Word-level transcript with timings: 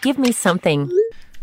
Give 0.00 0.16
me 0.16 0.30
something. 0.30 0.92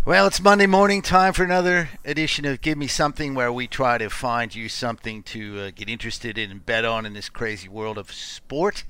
Well, 0.05 0.27
it's 0.27 0.39
Monday 0.39 0.65
morning 0.65 1.01
time 1.01 1.33
for 1.33 1.43
another 1.43 1.89
edition 2.05 2.45
of 2.45 2.61
Give 2.61 2.77
Me 2.77 2.87
Something, 2.87 3.35
where 3.35 3.51
we 3.51 3.67
try 3.67 3.97
to 3.97 4.09
find 4.09 4.55
you 4.55 4.69
something 4.69 5.23
to 5.23 5.59
uh, 5.59 5.71
get 5.75 5.89
interested 5.89 6.37
in 6.37 6.51
and 6.51 6.65
bet 6.65 6.85
on 6.85 7.05
in 7.05 7.11
this 7.11 7.27
crazy 7.27 7.67
world 7.67 7.97
of 7.97 8.13
sport. 8.13 8.85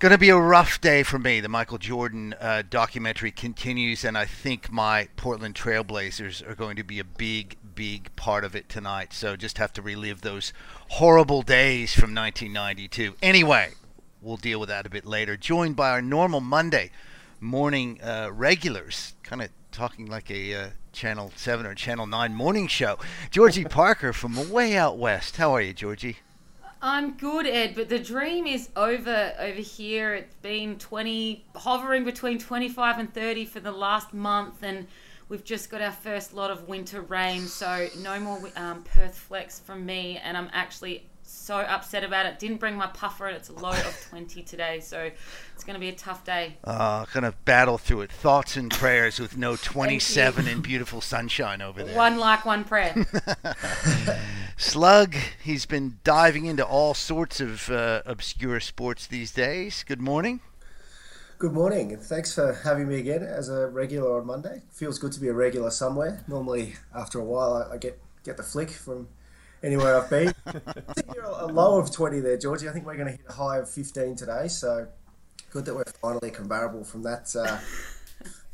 Going 0.00 0.10
to 0.10 0.18
be 0.18 0.30
a 0.30 0.36
rough 0.36 0.80
day 0.80 1.04
for 1.04 1.20
me. 1.20 1.38
The 1.38 1.48
Michael 1.48 1.78
Jordan 1.78 2.34
uh, 2.40 2.64
documentary 2.68 3.30
continues, 3.30 4.04
and 4.04 4.18
I 4.18 4.24
think 4.24 4.72
my 4.72 5.08
Portland 5.14 5.54
Trailblazers 5.54 6.44
are 6.48 6.56
going 6.56 6.74
to 6.74 6.82
be 6.82 6.98
a 6.98 7.04
big, 7.04 7.56
big 7.76 8.14
part 8.16 8.44
of 8.44 8.56
it 8.56 8.68
tonight. 8.68 9.12
So 9.12 9.36
just 9.36 9.58
have 9.58 9.72
to 9.74 9.82
relive 9.82 10.22
those 10.22 10.52
horrible 10.88 11.42
days 11.42 11.92
from 11.94 12.12
1992. 12.12 13.14
Anyway, 13.22 13.74
we'll 14.20 14.36
deal 14.36 14.58
with 14.58 14.68
that 14.68 14.84
a 14.84 14.90
bit 14.90 15.06
later. 15.06 15.36
Joined 15.36 15.76
by 15.76 15.90
our 15.90 16.02
normal 16.02 16.40
Monday 16.40 16.90
morning 17.44 18.00
uh, 18.02 18.30
regulars, 18.32 19.14
kind 19.22 19.42
of 19.42 19.50
talking 19.70 20.06
like 20.06 20.30
a 20.30 20.54
uh, 20.54 20.68
Channel 20.92 21.30
7 21.36 21.66
or 21.66 21.74
Channel 21.74 22.06
9 22.06 22.34
morning 22.34 22.66
show. 22.66 22.98
Georgie 23.30 23.64
Parker 23.80 24.12
from 24.12 24.50
way 24.50 24.76
out 24.76 24.96
west. 24.96 25.36
How 25.36 25.52
are 25.52 25.60
you, 25.60 25.74
Georgie? 25.74 26.18
I'm 26.80 27.12
good, 27.12 27.46
Ed, 27.46 27.74
but 27.74 27.88
the 27.88 27.98
dream 27.98 28.46
is 28.46 28.68
over 28.76 29.34
over 29.38 29.60
here. 29.60 30.14
It's 30.14 30.34
been 30.36 30.78
20, 30.78 31.44
hovering 31.54 32.04
between 32.04 32.38
25 32.38 32.98
and 32.98 33.14
30 33.14 33.46
for 33.46 33.60
the 33.60 33.72
last 33.72 34.12
month, 34.12 34.62
and 34.62 34.86
we've 35.28 35.44
just 35.44 35.70
got 35.70 35.80
our 35.80 35.92
first 35.92 36.34
lot 36.34 36.50
of 36.50 36.68
winter 36.68 37.00
rain, 37.00 37.46
so 37.46 37.88
no 37.98 38.20
more 38.20 38.38
um, 38.56 38.82
Perth 38.82 39.16
flex 39.16 39.60
from 39.60 39.86
me, 39.86 40.20
and 40.22 40.36
I'm 40.36 40.50
actually 40.52 41.06
so 41.34 41.56
upset 41.56 42.04
about 42.04 42.26
it. 42.26 42.38
Didn't 42.38 42.58
bring 42.58 42.76
my 42.76 42.86
puffer, 42.86 43.26
and 43.26 43.36
it's 43.36 43.48
a 43.48 43.52
low 43.52 43.70
of 43.70 44.06
20 44.10 44.42
today, 44.42 44.80
so 44.80 45.10
it's 45.54 45.64
going 45.64 45.74
to 45.74 45.80
be 45.80 45.88
a 45.88 45.94
tough 45.94 46.24
day. 46.24 46.56
Uh, 46.64 47.04
gonna 47.12 47.34
battle 47.44 47.78
through 47.78 48.02
it. 48.02 48.12
Thoughts 48.12 48.56
and 48.56 48.70
prayers 48.70 49.18
with 49.18 49.36
no 49.36 49.56
27 49.56 50.48
and 50.48 50.62
beautiful 50.62 51.00
sunshine 51.00 51.60
over 51.60 51.82
there. 51.82 51.96
One 51.96 52.18
like, 52.18 52.44
one 52.44 52.64
prayer. 52.64 52.94
Slug, 54.56 55.14
he's 55.42 55.66
been 55.66 55.98
diving 56.04 56.46
into 56.46 56.64
all 56.64 56.94
sorts 56.94 57.40
of 57.40 57.68
uh, 57.70 58.02
obscure 58.06 58.60
sports 58.60 59.06
these 59.06 59.32
days. 59.32 59.84
Good 59.86 60.00
morning. 60.00 60.40
Good 61.38 61.52
morning, 61.52 61.92
and 61.92 62.00
thanks 62.00 62.32
for 62.32 62.52
having 62.52 62.88
me 62.88 63.00
again 63.00 63.22
as 63.22 63.48
a 63.48 63.66
regular 63.66 64.20
on 64.20 64.26
Monday. 64.26 64.62
Feels 64.70 64.98
good 64.98 65.12
to 65.12 65.20
be 65.20 65.28
a 65.28 65.34
regular 65.34 65.70
somewhere. 65.70 66.24
Normally, 66.28 66.76
after 66.94 67.18
a 67.18 67.24
while, 67.24 67.54
I, 67.54 67.74
I 67.74 67.78
get 67.78 68.00
get 68.22 68.36
the 68.36 68.42
flick 68.42 68.70
from 68.70 69.08
anywhere 69.64 70.00
I've 70.00 70.10
been. 70.10 70.34
I 70.46 70.52
think 70.92 71.14
you're 71.14 71.24
a 71.24 71.46
low 71.46 71.78
of 71.78 71.90
20 71.90 72.20
there, 72.20 72.36
Georgie. 72.36 72.68
I 72.68 72.72
think 72.72 72.86
we're 72.86 72.94
going 72.96 73.06
to 73.06 73.12
hit 73.12 73.22
a 73.28 73.32
high 73.32 73.58
of 73.58 73.68
15 73.70 74.14
today, 74.16 74.48
so 74.48 74.86
good 75.50 75.64
that 75.64 75.74
we're 75.74 75.84
finally 76.02 76.30
comparable 76.30 76.84
from 76.84 77.02
that 77.04 77.34
uh, 77.36 77.58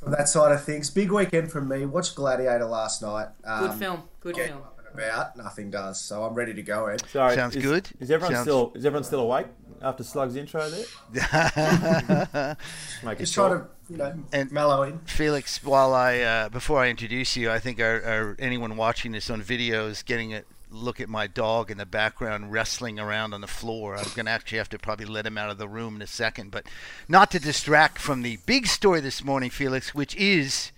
from 0.01 0.13
that 0.13 0.29
side 0.29 0.53
of 0.53 0.65
things. 0.65 0.91
Big 0.91 1.11
weekend 1.13 1.51
from 1.51 1.69
me. 1.69 1.85
Watched 1.87 2.15
Gladiator 2.15 2.65
last 2.67 3.03
night. 3.03 3.29
Um, 3.45 3.69
Good 3.69 3.79
film. 3.79 4.03
Good 4.21 4.37
film. 4.37 4.59
up 4.59 4.79
and 4.79 4.99
About 4.99 5.37
nothing 5.37 5.71
does, 5.71 6.01
so 6.01 6.23
I'm 6.25 6.35
ready 6.35 6.55
to 6.55 6.63
go. 6.63 6.87
Ed. 6.87 7.03
Sorry, 7.11 7.35
Sounds 7.35 7.57
is, 7.57 7.63
good. 7.63 7.89
Is 8.01 8.11
everyone 8.11 8.35
Sounds- 8.35 8.45
still 8.47 8.73
is 8.75 8.85
everyone 8.87 9.05
still 9.05 9.21
awake 9.21 9.47
after 9.83 10.05
Slug's 10.05 10.37
intro 10.37 10.69
there? 10.71 10.85
Make 13.05 13.19
Just 13.19 13.33
it 13.33 13.35
trying 13.35 13.51
short. 13.51 13.87
to 13.87 13.93
you 13.93 13.97
know 13.99 14.15
And- 14.33 14.51
mellow 14.53 14.83
in. 14.85 14.99
Felix, 15.01 15.63
while 15.65 15.95
I 15.95 16.21
uh, 16.21 16.49
before 16.49 16.81
I 16.81 16.89
introduce 16.89 17.37
you, 17.37 17.51
I 17.51 17.59
think 17.59 17.81
our, 17.81 18.03
our 18.05 18.37
anyone 18.39 18.77
watching 18.77 19.13
this 19.13 19.31
on 19.31 19.43
video 19.43 19.87
is 19.87 20.03
getting 20.03 20.35
a 20.35 20.43
look 20.71 21.01
at 21.01 21.09
my 21.09 21.27
dog 21.27 21.71
in 21.71 21.79
the 21.79 21.87
background 21.87 22.53
wrestling 22.53 22.99
around 22.99 23.35
on 23.35 23.41
the 23.41 23.47
floor. 23.47 23.97
I'm 23.97 24.09
going 24.15 24.27
to 24.27 24.33
actually 24.33 24.59
have 24.59 24.69
to 24.71 24.79
probably 24.79 25.07
let 25.07 25.27
him 25.27 25.37
out 25.37 25.51
of 25.51 25.59
the 25.59 25.69
room 25.69 25.97
in 25.97 26.03
a 26.03 26.07
second, 26.07 26.51
but 26.51 26.67
not 27.09 27.31
to 27.33 27.41
distract 27.41 27.99
from 27.99 28.23
the 28.23 28.39
big 28.47 28.67
story 28.67 29.01
this 29.01 29.25
morning, 29.25 29.51
Felix, 29.51 29.95
which 29.95 30.15
is 30.17 30.73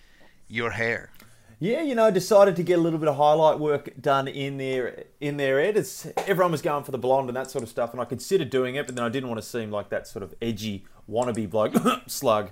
your 0.49 0.73
hair. 0.73 1.11
Yeah, 1.59 1.83
you 1.83 1.95
know, 1.95 2.11
decided 2.11 2.57
to 2.57 2.65
get 2.65 2.79
a 2.79 2.83
little 2.83 2.99
bit 2.99 3.09
of 3.09 3.17
highlight 3.17 3.61
work 3.61 3.93
done 4.01 4.27
in 4.27 4.57
there 4.57 5.05
in 5.21 5.37
their 5.37 5.61
Ed. 5.61 5.77
It's, 5.77 6.07
everyone 6.27 6.51
was 6.51 6.61
going 6.61 6.83
for 6.83 6.91
the 6.91 6.99
blonde 6.99 7.29
and 7.29 7.37
that 7.37 7.53
sort 7.53 7.63
of 7.63 7.71
stuff, 7.71 7.93
and 7.93 8.01
I 8.01 8.05
considered 8.05 8.51
doing 8.51 8.75
it, 8.75 8.87
but 8.87 8.97
then 8.97 9.05
I 9.05 9.09
didn't 9.09 9.29
want 9.29 9.41
to 9.41 9.47
seem 9.47 9.71
like 9.71 9.89
that 9.91 10.09
sort 10.09 10.25
of 10.25 10.35
edgy 10.43 10.85
wannabe 11.09 11.49
bloke 11.49 11.75
slug 12.09 12.51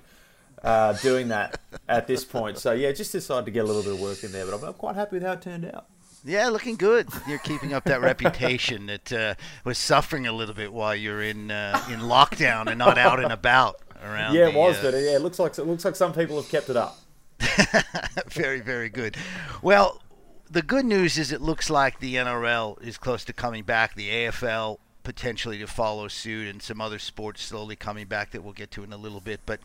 uh, 0.63 0.93
doing 0.93 1.27
that 1.27 1.59
at 1.89 2.07
this 2.07 2.23
point. 2.23 2.57
So 2.57 2.71
yeah, 2.71 2.91
just 2.93 3.11
decided 3.11 3.45
to 3.45 3.51
get 3.51 3.65
a 3.65 3.67
little 3.67 3.83
bit 3.83 3.93
of 3.93 3.99
work 3.99 4.23
in 4.23 4.31
there, 4.31 4.45
but 4.45 4.55
I'm, 4.55 4.63
I'm 4.63 4.73
quite 4.75 4.95
happy 4.95 5.17
with 5.17 5.23
how 5.23 5.33
it 5.33 5.41
turned 5.41 5.65
out. 5.65 5.87
Yeah, 6.23 6.49
looking 6.49 6.75
good. 6.75 7.09
You're 7.27 7.39
keeping 7.39 7.73
up 7.73 7.85
that 7.85 8.01
reputation 8.01 8.85
that 8.87 9.11
uh, 9.11 9.35
was 9.63 9.77
suffering 9.77 10.27
a 10.27 10.31
little 10.31 10.53
bit 10.53 10.71
while 10.71 10.95
you're 10.95 11.21
in 11.21 11.49
uh, 11.49 11.83
in 11.89 11.99
lockdown 12.01 12.67
and 12.67 12.77
not 12.77 12.97
out 12.97 13.19
and 13.19 13.31
about 13.31 13.81
around. 14.03 14.35
Yeah, 14.35 14.49
it 14.49 14.53
the, 14.53 14.59
was, 14.59 14.77
uh, 14.77 14.83
but 14.83 14.93
yeah, 14.93 15.15
it 15.15 15.21
looks 15.21 15.39
like 15.39 15.57
it 15.57 15.65
looks 15.65 15.85
like 15.85 15.95
some 15.95 16.13
people 16.13 16.35
have 16.35 16.49
kept 16.49 16.69
it 16.69 16.77
up. 16.77 16.99
very, 18.29 18.59
very 18.59 18.89
good. 18.89 19.17
Well, 19.61 20.01
the 20.49 20.61
good 20.61 20.85
news 20.85 21.17
is 21.17 21.31
it 21.31 21.41
looks 21.41 21.69
like 21.69 21.99
the 21.99 22.15
NRL 22.15 22.81
is 22.83 22.97
close 22.97 23.25
to 23.25 23.33
coming 23.33 23.63
back. 23.63 23.95
The 23.95 24.09
AFL 24.09 24.77
potentially 25.03 25.57
to 25.57 25.65
follow 25.65 26.07
suit, 26.07 26.47
and 26.47 26.61
some 26.61 26.79
other 26.79 26.99
sports 26.99 27.41
slowly 27.41 27.75
coming 27.75 28.05
back 28.05 28.31
that 28.31 28.43
we'll 28.43 28.53
get 28.53 28.69
to 28.71 28.83
in 28.83 28.93
a 28.93 28.97
little 28.97 29.21
bit. 29.21 29.39
But 29.47 29.59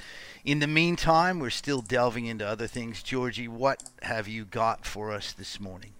in 0.44 0.60
the 0.60 0.66
meantime, 0.66 1.38
we're 1.38 1.50
still 1.50 1.82
delving 1.82 2.24
into 2.24 2.46
other 2.46 2.66
things. 2.66 3.02
Georgie, 3.02 3.48
what 3.48 3.82
have 4.02 4.26
you 4.26 4.46
got 4.46 4.86
for 4.86 5.12
us 5.12 5.32
this 5.32 5.60
morning? 5.60 5.92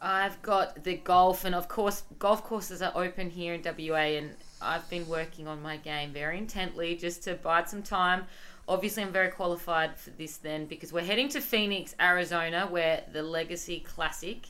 I've 0.00 0.40
got 0.42 0.84
the 0.84 0.96
golf, 0.96 1.44
and 1.44 1.54
of 1.54 1.68
course, 1.68 2.02
golf 2.18 2.44
courses 2.44 2.82
are 2.82 2.92
open 2.94 3.30
here 3.30 3.54
in 3.54 3.62
WA, 3.62 4.18
and 4.18 4.34
I've 4.60 4.88
been 4.90 5.08
working 5.08 5.48
on 5.48 5.62
my 5.62 5.78
game 5.78 6.12
very 6.12 6.38
intently 6.38 6.96
just 6.96 7.24
to 7.24 7.34
bide 7.34 7.68
some 7.68 7.82
time. 7.82 8.24
Obviously, 8.68 9.02
I'm 9.02 9.12
very 9.12 9.30
qualified 9.30 9.96
for 9.96 10.10
this 10.10 10.36
then 10.36 10.66
because 10.66 10.92
we're 10.92 11.04
heading 11.04 11.28
to 11.30 11.40
Phoenix, 11.40 11.94
Arizona, 12.00 12.66
where 12.66 13.04
the 13.12 13.22
Legacy 13.22 13.80
Classic 13.80 14.48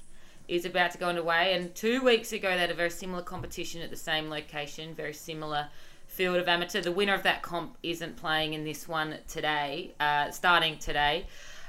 is 0.48 0.64
about 0.64 0.92
to 0.92 0.98
go 0.98 1.08
underway. 1.08 1.54
And 1.54 1.74
two 1.74 2.02
weeks 2.02 2.32
ago, 2.32 2.48
they 2.50 2.58
had 2.58 2.70
a 2.70 2.74
very 2.74 2.90
similar 2.90 3.22
competition 3.22 3.82
at 3.82 3.90
the 3.90 3.96
same 3.96 4.30
location, 4.30 4.94
very 4.94 5.12
similar 5.12 5.68
field 6.06 6.36
of 6.36 6.48
amateur. 6.48 6.80
The 6.80 6.92
winner 6.92 7.14
of 7.14 7.22
that 7.24 7.42
comp 7.42 7.76
isn't 7.82 8.16
playing 8.16 8.54
in 8.54 8.64
this 8.64 8.88
one 8.88 9.18
today, 9.28 9.94
uh, 10.00 10.30
starting 10.30 10.78
today. 10.78 11.26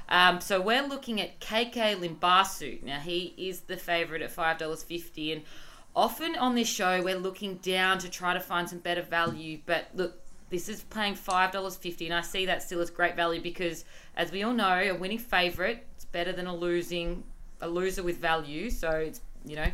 Um, 0.08 0.40
so 0.40 0.60
we're 0.60 0.86
looking 0.86 1.20
at 1.20 1.40
KK 1.40 1.96
Limbhasut. 1.96 2.82
Now 2.82 2.98
he 2.98 3.34
is 3.36 3.60
the 3.60 3.76
favourite 3.76 4.22
at 4.22 4.30
five 4.30 4.58
dollars 4.58 4.82
fifty, 4.82 5.32
and 5.32 5.42
often 5.94 6.36
on 6.36 6.54
this 6.54 6.68
show 6.68 7.02
we're 7.02 7.18
looking 7.18 7.56
down 7.56 7.98
to 7.98 8.10
try 8.10 8.34
to 8.34 8.40
find 8.40 8.68
some 8.68 8.78
better 8.78 9.02
value. 9.02 9.58
But 9.66 9.88
look, 9.94 10.20
this 10.50 10.68
is 10.68 10.82
paying 10.84 11.14
five 11.14 11.52
dollars 11.52 11.76
fifty, 11.76 12.06
and 12.06 12.14
I 12.14 12.22
see 12.22 12.46
that 12.46 12.62
still 12.62 12.80
as 12.80 12.90
great 12.90 13.16
value 13.16 13.42
because, 13.42 13.84
as 14.16 14.32
we 14.32 14.42
all 14.42 14.54
know, 14.54 14.78
a 14.78 14.92
winning 14.92 15.18
favourite 15.18 15.84
is 15.98 16.04
better 16.06 16.32
than 16.32 16.46
a 16.46 16.54
losing 16.54 17.24
a 17.60 17.68
loser 17.68 18.02
with 18.02 18.18
value. 18.18 18.70
So 18.70 18.90
it's 18.90 19.20
you 19.44 19.56
know. 19.56 19.70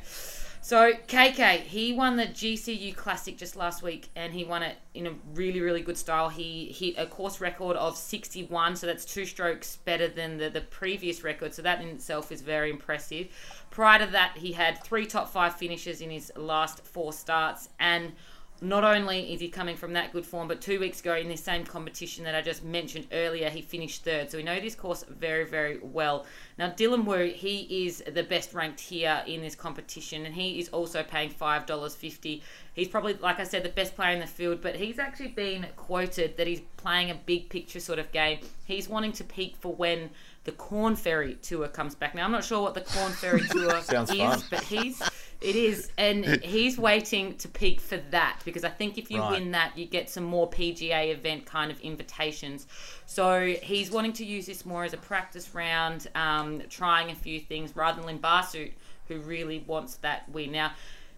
So 0.65 0.95
KK, 0.95 1.61
he 1.61 1.93
won 1.93 2.17
the 2.17 2.25
GCU 2.25 2.97
Classic 2.97 3.37
just 3.37 3.55
last 3.55 3.83
week, 3.83 4.09
and 4.17 4.33
he 4.33 4.45
won 4.45 4.63
it 4.63 4.79
in 4.95 5.07
a 5.07 5.13
really, 5.35 5.61
really 5.61 5.83
good 5.83 5.99
style. 5.99 6.31
He 6.31 6.73
hit 6.73 6.95
a 6.97 7.05
course 7.05 7.39
record 7.39 7.77
of 7.77 7.99
61, 7.99 8.77
so 8.77 8.87
that's 8.87 9.05
two 9.05 9.27
strokes 9.27 9.77
better 9.77 10.09
than 10.09 10.39
the, 10.39 10.49
the 10.49 10.63
previous 10.63 11.23
record. 11.23 11.53
So 11.53 11.61
that 11.61 11.83
in 11.83 11.89
itself 11.89 12.33
is 12.33 12.41
very 12.41 12.71
impressive. 12.71 13.29
Prior 13.71 14.07
to 14.07 14.11
that, 14.13 14.39
he 14.39 14.53
had 14.53 14.83
three 14.83 15.05
top 15.05 15.29
five 15.29 15.55
finishes 15.55 16.01
in 16.01 16.09
his 16.09 16.33
last 16.35 16.83
four 16.83 17.13
starts, 17.13 17.69
and 17.79 18.13
not 18.61 18.85
only 18.85 19.33
is 19.33 19.41
he 19.41 19.49
coming 19.49 19.77
from 19.77 19.93
that 19.95 20.13
good 20.13 20.25
form, 20.25 20.49
but 20.49 20.61
two 20.61 20.79
weeks 20.81 21.01
ago 21.01 21.15
in 21.17 21.29
this 21.29 21.43
same 21.43 21.65
competition 21.65 22.25
that 22.25 22.35
I 22.35 22.41
just 22.41 22.65
mentioned 22.65 23.07
earlier, 23.13 23.51
he 23.51 23.61
finished 23.61 24.05
third. 24.05 24.31
So 24.31 24.39
we 24.39 24.45
know 24.45 24.59
this 24.61 24.75
course 24.75 25.05
very, 25.09 25.45
very 25.45 25.79
well. 25.83 26.25
Now, 26.59 26.71
Dylan 26.71 27.05
Wu, 27.05 27.33
he 27.35 27.87
is 27.87 28.03
the 28.07 28.23
best 28.23 28.55
ranked 28.55 28.81
here 28.81 29.23
in 29.27 29.43
this 29.43 29.55
competition, 29.55 30.25
and 30.25 30.35
he 30.35 30.61
is 30.61 30.69
also 30.69 31.03
paying 31.03 31.31
$5.50. 31.31 32.43
He's 32.75 32.89
probably, 32.89 33.15
like 33.15 33.41
I 33.41 33.45
said, 33.45 33.65
the 33.65 33.69
best 33.69 33.97
player 33.97 34.13
in 34.13 34.21
the 34.21 34.27
field, 34.27 34.61
but 34.63 34.77
he's 34.77 34.99
actually 34.99 35.29
been 35.29 35.67
quoted 35.77 36.37
that 36.37 36.47
he's 36.47 36.63
playing 36.77 37.11
a 37.11 37.15
big 37.15 37.49
picture 37.49 37.81
sort 37.81 37.99
of 37.99 38.11
game. 38.13 38.39
He's 38.65 38.89
wanting 38.89 39.13
to 39.13 39.25
peak 39.25 39.57
for 39.59 39.75
when 39.75 40.11
the 40.45 40.53
Korn 40.53 40.95
Ferry 40.95 41.35
Tour 41.43 41.69
comes 41.69 41.95
back. 41.95 42.15
Now, 42.15 42.25
I'm 42.25 42.33
not 42.33 42.45
sure 42.45 42.63
what 42.63 42.75
the 42.75 42.83
Korn 42.83 43.13
Ferry 43.13 43.43
Tour 43.51 43.77
is, 43.77 43.87
fun. 43.87 44.43
but 44.51 44.63
he's 44.63 45.03
it 45.45 45.57
is, 45.57 45.91
and 45.99 46.25
he's 46.43 46.79
waiting 46.79 47.37
to 47.37 47.49
peak 47.49 47.81
for 47.81 47.99
that 48.11 48.41
because 48.45 48.65
I 48.65 48.71
think 48.71 48.97
if 48.97 49.11
you 49.11 49.21
Right. 49.21 49.33
win 49.33 49.51
that, 49.51 49.77
you 49.77 49.85
get 49.85 50.09
some 50.09 50.25
more 50.25 50.49
PGA 50.49 51.11
event 51.11 51.45
kind 51.45 51.71
of 51.71 51.79
invitations. 51.81 52.67
So 53.07 53.55
he's 53.63 53.91
wanting 53.91 54.15
to 54.15 54.25
use 54.25 54.47
this 54.47 54.65
more 54.65 54.85
as 54.85 54.93
a 54.95 54.97
practice 54.97 55.55
round, 55.55 56.09
um, 56.15 56.63
trying 56.71 57.11
a 57.11 57.15
few 57.15 57.39
things 57.41 57.77
rather 57.77 58.01
than 58.03 58.19
Limbhasut, 58.19 58.73
who 59.09 59.19
really 59.21 59.59
wants 59.67 59.97
that 59.97 60.29
win. 60.31 60.51
Now, 60.53 60.73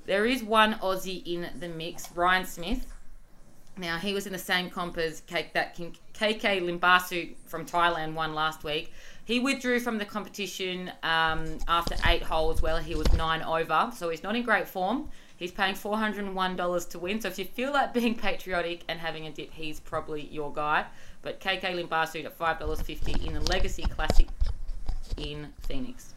there 0.07 0.27
is 0.27 0.43
one 0.43 0.75
Aussie 0.81 1.23
in 1.25 1.49
the 1.61 1.69
mix, 1.69 2.11
Ryan 2.13 2.45
Smith. 2.45 2.93
Now 3.79 3.99
he 3.99 4.15
was 4.15 4.27
in 4.27 4.33
the 4.33 4.39
same 4.39 4.71
comp 4.71 4.97
as 4.99 5.21
K- 5.21 5.51
that 5.53 5.75
King- 5.75 5.97
KK 6.15 6.61
Limbhasut 6.61 7.37
from 7.47 7.67
Thailand 7.67 8.15
won 8.15 8.35
last 8.35 8.65
week. 8.65 8.93
He 9.27 9.41
withdrew 9.41 9.81
from 9.81 9.99
the 9.99 10.05
competition 10.05 10.93
um, 11.03 11.59
after 11.67 11.97
eight 12.07 12.23
holes. 12.23 12.63
Well, 12.63 12.79
he 12.79 12.95
was 12.95 13.13
nine 13.13 13.43
over, 13.43 13.91
so 13.95 14.09
he's 14.09 14.23
not 14.23 14.37
in 14.37 14.45
great 14.45 14.69
form. 14.69 15.11
He's 15.37 15.51
paying 15.51 15.75
$401 15.75 16.89
to 16.91 16.99
win. 17.01 17.21
So 17.21 17.29
if 17.29 17.39
you 17.39 17.45
feel 17.45 17.73
like 17.73 17.93
being 17.93 18.15
patriotic 18.15 18.83
and 18.89 19.01
having 19.01 19.27
a 19.27 19.33
dip, 19.33 19.53
he's 19.53 19.81
probably 19.81 20.29
your 20.29 20.53
guy. 20.53 20.87
But 21.23 21.41
KK 21.41 21.61
Limbhasut 21.61 22.25
at 22.25 22.39
$5.50 22.39 23.27
in 23.27 23.35
the 23.35 23.41
Legacy 23.41 23.83
Classic 23.83 24.29
in 25.17 25.53
Phoenix. 25.67 26.15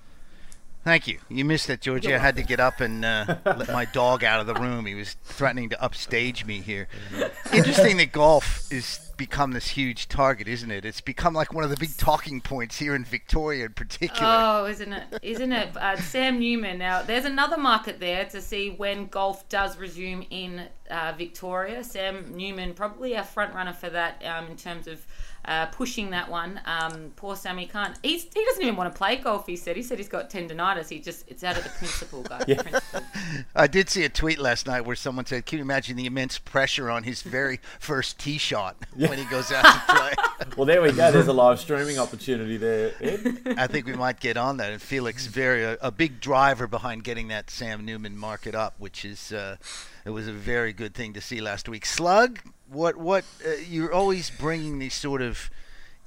Thank 0.84 1.08
you. 1.08 1.18
You 1.30 1.46
missed 1.46 1.66
that, 1.68 1.82
Georgia. 1.82 2.14
I 2.16 2.20
had 2.20 2.36
to 2.36 2.44
get 2.44 2.60
up 2.60 2.80
and 2.80 3.04
uh, 3.04 3.38
let 3.46 3.70
my 3.70 3.86
dog 3.86 4.24
out 4.24 4.40
of 4.40 4.46
the 4.46 4.54
room. 4.54 4.86
He 4.86 4.94
was 4.94 5.16
threatening 5.24 5.70
to 5.70 5.82
upstage 5.82 6.46
me 6.46 6.62
here. 6.62 6.88
Interesting 7.54 7.98
that 7.98 8.12
golf 8.12 8.72
is 8.72 9.09
become 9.20 9.52
this 9.52 9.68
huge 9.68 10.08
target, 10.08 10.48
isn't 10.48 10.72
it? 10.72 10.86
It's 10.86 11.02
become 11.02 11.36
like 11.36 11.54
one 11.54 11.64
of 11.64 11.70
the 11.70 11.78
big 11.78 11.96
talking 11.98 12.42
points 12.42 12.80
here 12.80 12.96
in 12.96 13.04
Victoria, 13.04 13.66
in 13.66 13.74
particular. 13.74 14.24
Oh, 14.24 14.66
isn't 14.66 14.92
it? 14.92 15.20
Isn't 15.22 15.52
it? 15.52 15.78
Uh, 15.78 15.98
Sam 15.98 16.40
Newman. 16.40 16.80
Now, 16.80 17.04
there's 17.04 17.26
another 17.26 17.58
market 17.58 18.00
there 18.00 18.26
to 18.26 18.42
see 18.42 18.72
when 18.72 19.08
golf 19.08 19.48
does 19.50 19.78
resume 19.78 20.26
in 20.32 20.64
uh, 20.90 21.14
Victoria. 21.18 21.84
Sam 21.84 22.36
Newman, 22.36 22.74
probably 22.74 23.14
a 23.14 23.24
front 23.24 23.54
runner 23.54 23.74
for 23.74 23.90
that 23.90 24.24
um, 24.26 24.48
in 24.48 24.56
terms 24.56 24.88
of 24.88 25.06
uh, 25.46 25.66
pushing 25.68 26.10
that 26.12 26.30
one. 26.30 26.60
Um, 26.66 27.12
poor 27.16 27.36
Sammy 27.36 27.66
can't. 27.66 27.98
He's, 28.04 28.24
he 28.24 28.46
doesn't 28.46 28.62
even 28.62 28.76
want 28.76 28.94
to 28.94 28.98
play 28.98 29.16
golf. 29.16 29.48
He 29.48 29.56
said. 29.56 29.76
He 29.76 29.84
said 29.84 29.98
he's 29.98 30.10
got 30.10 30.30
tendonitis. 30.30 30.90
He 30.90 31.00
just 31.00 31.26
it's 31.28 31.44
out 31.44 31.58
of 31.58 31.64
the 31.64 31.70
principle, 31.70 32.24
guys. 32.24 32.44
yeah. 32.48 32.62
Principle. 32.62 33.02
I 33.56 33.68
did 33.68 33.90
see 33.90 34.04
a 34.04 34.10
tweet 34.10 34.40
last 34.40 34.68
night 34.68 34.82
where 34.82 34.96
someone 34.96 35.26
said, 35.26 35.46
"Can 35.46 35.58
you 35.58 35.64
imagine 35.64 35.96
the 35.96 36.06
immense 36.06 36.38
pressure 36.38 36.90
on 36.90 37.04
his 37.04 37.22
very 37.22 37.60
first 37.80 38.20
tee 38.20 38.38
shot 38.38 38.78
yeah. 38.96 39.09
When 39.10 39.18
he 39.18 39.26
goes 39.26 39.52
out 39.52 39.64
to 39.64 39.82
play?" 39.96 40.14
well, 40.56 40.66
there 40.66 40.82
we 40.82 40.92
go. 40.92 41.12
There's 41.12 41.28
a 41.28 41.34
live 41.34 41.60
streaming 41.60 42.00
opportunity 42.00 42.58
there. 42.58 42.94
Ed. 43.02 43.56
I 43.58 43.68
think 43.68 43.86
we 43.86 43.94
might 43.94 44.20
get 44.20 44.38
on 44.38 44.58
that. 44.58 44.72
And 44.72 44.82
Felix, 44.82 45.26
very 45.26 45.64
a, 45.64 45.78
a, 45.82 45.92
big 45.92 46.22
driver 46.22 46.68
behind 46.68 47.04
getting 47.04 47.28
that 47.30 47.50
Sam 47.50 47.86
Newman 47.86 48.18
market 48.18 48.56
up, 48.56 48.76
which 48.78 49.06
is. 49.06 49.32
Uh, 49.32 49.58
it 50.06 50.12
was 50.12 50.28
a 50.28 50.34
very 50.34 50.74
good 50.74 50.96
thing 50.96 51.14
to 51.14 51.22
see 51.22 51.42
last 51.42 51.70
week. 51.70 51.86
Slug, 51.86 52.40
what 52.68 52.96
what 52.96 53.26
uh, 53.46 53.52
you're 53.68 53.94
always 53.94 54.30
bringing 54.30 54.80
these 54.80 54.94
sort 54.94 55.22
of 55.22 55.50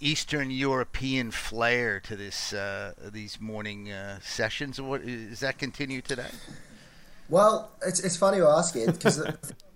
Eastern 0.01 0.51
European 0.51 1.31
flair 1.31 2.01
to 2.01 2.17
this 2.17 2.53
uh, 2.53 2.93
these 3.13 3.41
morning 3.41 3.93
uh, 3.93 4.19
sessions. 4.21 4.81
What 4.81 5.07
does 5.07 5.41
that 5.41 5.59
continue 5.59 6.03
today? 6.03 6.31
Well, 7.29 7.71
it's, 7.87 8.01
it's 8.01 8.17
funny 8.17 8.39
you 8.39 8.49
ask 8.49 8.75
it 8.75 8.87
because 8.87 9.25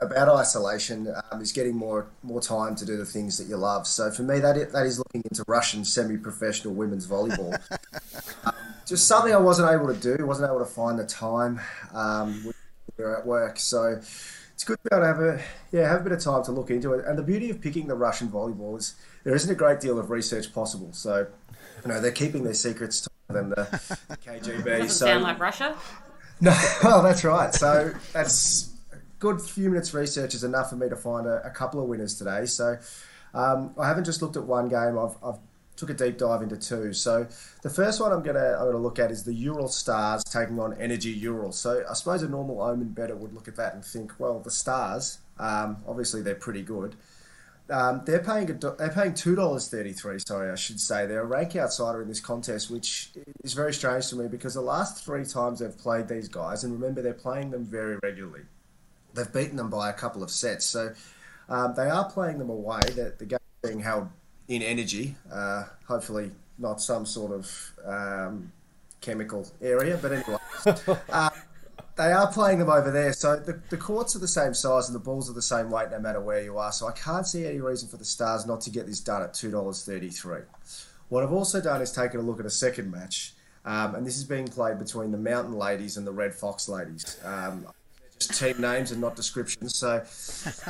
about 0.00 0.28
isolation 0.28 1.12
um, 1.30 1.40
is 1.40 1.52
getting 1.52 1.74
more 1.74 2.06
more 2.22 2.40
time 2.40 2.74
to 2.76 2.84
do 2.84 2.96
the 2.96 3.04
things 3.04 3.38
that 3.38 3.48
you 3.48 3.56
love. 3.56 3.86
So 3.86 4.10
for 4.10 4.22
me, 4.22 4.40
that 4.40 4.56
is, 4.56 4.72
that 4.72 4.86
is 4.86 4.98
looking 4.98 5.22
into 5.28 5.44
Russian 5.48 5.84
semi-professional 5.84 6.74
women's 6.74 7.06
volleyball. 7.06 7.58
um, 8.44 8.54
just 8.86 9.08
something 9.08 9.32
I 9.32 9.38
wasn't 9.38 9.70
able 9.70 9.92
to 9.92 10.16
do, 10.16 10.26
wasn't 10.26 10.48
able 10.48 10.60
to 10.60 10.66
find 10.66 10.98
the 10.98 11.06
time. 11.06 11.60
Um, 11.92 12.52
we 12.96 13.04
were 13.04 13.18
at 13.18 13.26
work, 13.26 13.58
so 13.58 14.00
it's 14.56 14.64
good 14.64 14.78
to 14.84 14.90
be 14.90 14.96
able 14.96 15.02
to 15.02 15.06
have 15.06 15.20
a 15.20 15.42
yeah 15.72 15.88
have 15.88 16.00
a 16.00 16.04
bit 16.04 16.12
of 16.12 16.20
time 16.20 16.42
to 16.44 16.52
look 16.52 16.70
into 16.70 16.92
it. 16.94 17.04
And 17.06 17.18
the 17.18 17.22
beauty 17.22 17.50
of 17.50 17.60
picking 17.60 17.88
the 17.88 17.94
Russian 17.94 18.28
volleyball 18.28 18.78
is 18.78 18.94
there 19.24 19.34
isn't 19.34 19.50
a 19.50 19.54
great 19.54 19.80
deal 19.80 19.98
of 19.98 20.10
research 20.10 20.52
possible. 20.52 20.92
So 20.92 21.26
you 21.84 21.88
know 21.88 22.00
they're 22.00 22.12
keeping 22.12 22.44
their 22.44 22.54
secrets 22.54 23.08
tighter 23.28 23.40
than 23.40 23.50
the, 23.50 23.96
the 24.08 24.16
KGB. 24.24 24.64
Doesn't 24.64 24.88
so, 24.90 25.06
sound 25.06 25.24
like 25.24 25.38
Russia. 25.38 25.76
No, 26.38 26.54
well 26.84 27.02
that's 27.02 27.24
right. 27.24 27.54
So 27.54 27.94
that's 28.12 28.75
good 29.18 29.40
few 29.40 29.70
minutes 29.70 29.94
research 29.94 30.34
is 30.34 30.44
enough 30.44 30.70
for 30.70 30.76
me 30.76 30.88
to 30.88 30.96
find 30.96 31.26
a, 31.26 31.44
a 31.46 31.50
couple 31.50 31.80
of 31.80 31.88
winners 31.88 32.16
today. 32.16 32.46
So 32.46 32.78
um, 33.34 33.74
I 33.78 33.86
haven't 33.86 34.04
just 34.04 34.22
looked 34.22 34.36
at 34.36 34.44
one 34.44 34.68
game. 34.68 34.98
I've, 34.98 35.16
I've 35.22 35.38
took 35.76 35.90
a 35.90 35.94
deep 35.94 36.18
dive 36.18 36.42
into 36.42 36.56
two. 36.56 36.92
So 36.92 37.26
the 37.62 37.70
first 37.70 38.00
one 38.00 38.12
I'm 38.12 38.22
gonna 38.22 38.56
I'm 38.58 38.66
gonna 38.66 38.78
look 38.78 38.98
at 38.98 39.10
is 39.10 39.24
the 39.24 39.34
Ural 39.34 39.68
Stars 39.68 40.24
taking 40.24 40.58
on 40.58 40.72
Energy 40.80 41.10
Ural. 41.10 41.52
So 41.52 41.84
I 41.88 41.92
suppose 41.94 42.22
a 42.22 42.28
normal 42.28 42.62
Omen 42.62 42.88
better 42.88 43.14
would 43.14 43.32
look 43.34 43.48
at 43.48 43.56
that 43.56 43.74
and 43.74 43.84
think, 43.84 44.12
well, 44.18 44.40
the 44.40 44.50
Stars, 44.50 45.18
um, 45.38 45.78
obviously 45.86 46.22
they're 46.22 46.34
pretty 46.34 46.62
good. 46.62 46.96
Um, 47.68 48.02
they're 48.06 48.22
paying 48.22 48.46
they're 48.46 48.92
paying 48.94 49.12
two 49.12 49.34
dollars 49.34 49.68
thirty 49.68 49.92
three. 49.92 50.18
Sorry, 50.20 50.50
I 50.50 50.54
should 50.54 50.80
say 50.80 51.06
they're 51.06 51.22
a 51.22 51.26
rank 51.26 51.56
outsider 51.56 52.00
in 52.00 52.08
this 52.08 52.20
contest, 52.20 52.70
which 52.70 53.10
is 53.42 53.54
very 53.54 53.74
strange 53.74 54.08
to 54.10 54.16
me 54.16 54.28
because 54.28 54.54
the 54.54 54.60
last 54.60 55.04
three 55.04 55.24
times 55.24 55.58
they've 55.58 55.76
played 55.76 56.06
these 56.08 56.28
guys, 56.28 56.62
and 56.62 56.72
remember 56.72 57.02
they're 57.02 57.12
playing 57.12 57.50
them 57.50 57.64
very 57.64 57.98
regularly, 58.04 58.42
they've 59.16 59.32
beaten 59.32 59.56
them 59.56 59.70
by 59.70 59.90
a 59.90 59.92
couple 59.92 60.22
of 60.22 60.30
sets. 60.30 60.66
So 60.66 60.94
um, 61.48 61.74
they 61.74 61.88
are 61.88 62.08
playing 62.08 62.38
them 62.38 62.50
away. 62.50 62.80
The, 62.86 63.14
the 63.18 63.26
game 63.26 63.38
being 63.62 63.80
held 63.80 64.08
in 64.48 64.62
energy. 64.62 65.16
Uh, 65.32 65.64
hopefully, 65.86 66.30
not 66.58 66.80
some 66.80 67.06
sort 67.06 67.32
of 67.32 67.72
um, 67.84 68.52
chemical 69.00 69.46
area, 69.60 69.98
but 70.00 70.12
anyway. 70.12 70.98
uh, 71.10 71.30
they 71.96 72.12
are 72.12 72.30
playing 72.30 72.58
them 72.58 72.68
over 72.68 72.90
there, 72.90 73.12
so 73.14 73.36
the, 73.36 73.60
the 73.70 73.76
courts 73.76 74.14
are 74.14 74.18
the 74.18 74.28
same 74.28 74.52
size 74.52 74.86
and 74.86 74.94
the 74.94 75.00
balls 75.00 75.30
are 75.30 75.32
the 75.32 75.40
same 75.40 75.70
weight 75.70 75.90
no 75.90 75.98
matter 75.98 76.20
where 76.20 76.42
you 76.42 76.58
are. 76.58 76.70
So 76.70 76.86
I 76.86 76.92
can't 76.92 77.26
see 77.26 77.46
any 77.46 77.60
reason 77.60 77.88
for 77.88 77.96
the 77.96 78.04
Stars 78.04 78.46
not 78.46 78.60
to 78.62 78.70
get 78.70 78.86
this 78.86 79.00
done 79.00 79.22
at 79.22 79.32
two 79.32 79.50
dollars 79.50 79.82
thirty 79.84 80.10
three. 80.10 80.42
What 81.08 81.22
I've 81.22 81.32
also 81.32 81.60
done 81.60 81.80
is 81.80 81.92
taken 81.92 82.20
a 82.20 82.22
look 82.22 82.38
at 82.38 82.44
a 82.44 82.50
second 82.50 82.90
match, 82.90 83.32
um, 83.64 83.94
and 83.94 84.06
this 84.06 84.18
is 84.18 84.24
being 84.24 84.46
played 84.46 84.78
between 84.78 85.10
the 85.10 85.18
Mountain 85.18 85.54
Ladies 85.54 85.96
and 85.96 86.06
the 86.06 86.12
Red 86.12 86.34
Fox 86.34 86.68
Ladies. 86.68 87.18
Um, 87.24 87.66
just 88.18 88.38
team 88.38 88.60
names 88.60 88.92
and 88.92 89.00
not 89.00 89.16
descriptions. 89.16 89.76
So 89.76 90.02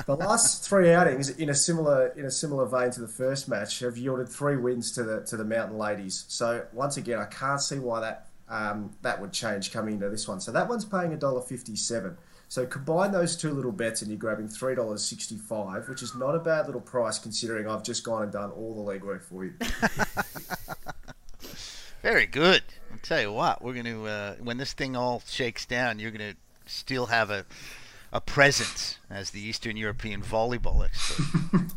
the 0.06 0.16
last 0.16 0.68
three 0.68 0.92
outings 0.92 1.30
in 1.30 1.48
a 1.50 1.54
similar 1.54 2.08
in 2.08 2.24
a 2.24 2.30
similar 2.30 2.66
vein 2.66 2.90
to 2.92 3.00
the 3.00 3.08
first 3.08 3.48
match 3.48 3.80
have 3.80 3.96
yielded 3.96 4.28
three 4.28 4.56
wins 4.56 4.92
to 4.92 5.02
the 5.02 5.20
to 5.22 5.36
the 5.36 5.44
Mountain 5.44 5.78
Ladies. 5.78 6.24
So 6.28 6.66
once 6.72 6.96
again, 6.96 7.18
I 7.18 7.26
can't 7.26 7.60
see 7.60 7.78
why 7.78 8.00
that 8.00 8.28
um, 8.48 8.94
that 9.02 9.20
would 9.20 9.32
change 9.32 9.72
coming 9.72 9.94
into 9.94 10.08
this 10.08 10.26
one. 10.28 10.40
So 10.40 10.52
that 10.52 10.68
one's 10.68 10.84
paying 10.84 11.12
a 11.12 11.16
dollar 11.16 11.40
fifty 11.40 11.76
seven. 11.76 12.16
So 12.48 12.64
combine 12.64 13.10
those 13.10 13.36
two 13.36 13.50
little 13.50 13.72
bets 13.72 14.02
and 14.02 14.10
you're 14.10 14.18
grabbing 14.18 14.48
three 14.48 14.74
dollars 14.74 15.04
sixty 15.04 15.36
five, 15.36 15.88
which 15.88 16.02
is 16.02 16.14
not 16.14 16.34
a 16.34 16.38
bad 16.38 16.66
little 16.66 16.80
price 16.80 17.18
considering 17.18 17.68
I've 17.68 17.82
just 17.82 18.04
gone 18.04 18.22
and 18.22 18.32
done 18.32 18.50
all 18.50 18.74
the 18.74 18.92
legwork 18.92 19.22
for 19.22 19.44
you. 19.44 19.54
Very 22.02 22.26
good. 22.26 22.62
I'll 22.92 22.98
tell 23.02 23.20
you 23.20 23.32
what, 23.32 23.62
we're 23.62 23.72
going 23.72 23.86
to 23.86 24.06
uh, 24.06 24.34
when 24.36 24.58
this 24.58 24.72
thing 24.74 24.94
all 24.94 25.22
shakes 25.26 25.66
down, 25.66 25.98
you're 25.98 26.12
going 26.12 26.32
to 26.32 26.36
still 26.66 27.06
have 27.06 27.30
a 27.30 27.46
a 28.12 28.20
presence 28.20 28.98
as 29.10 29.30
the 29.30 29.40
Eastern 29.40 29.76
European 29.76 30.22
volleyball 30.22 30.84
expert. 30.84 31.72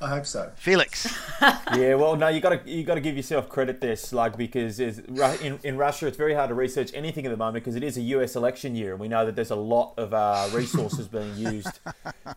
I 0.00 0.10
hope 0.10 0.26
so, 0.26 0.52
Felix. 0.54 1.12
yeah, 1.42 1.94
well, 1.94 2.14
no, 2.14 2.28
you 2.28 2.40
got 2.40 2.64
to 2.64 2.70
you 2.70 2.84
got 2.84 2.94
to 2.94 3.00
give 3.00 3.16
yourself 3.16 3.48
credit 3.48 3.80
there, 3.80 3.96
Slug, 3.96 4.38
because 4.38 4.78
in 4.78 5.58
in 5.64 5.76
Russia 5.76 6.06
it's 6.06 6.16
very 6.16 6.34
hard 6.34 6.50
to 6.50 6.54
research 6.54 6.92
anything 6.94 7.26
at 7.26 7.30
the 7.30 7.36
moment 7.36 7.64
because 7.64 7.74
it 7.74 7.82
is 7.82 7.96
a 7.96 8.02
U.S. 8.02 8.36
election 8.36 8.76
year, 8.76 8.92
and 8.92 9.00
we 9.00 9.08
know 9.08 9.26
that 9.26 9.34
there's 9.34 9.50
a 9.50 9.56
lot 9.56 9.94
of 9.96 10.14
uh, 10.14 10.48
resources 10.52 11.08
being 11.08 11.36
used 11.36 11.80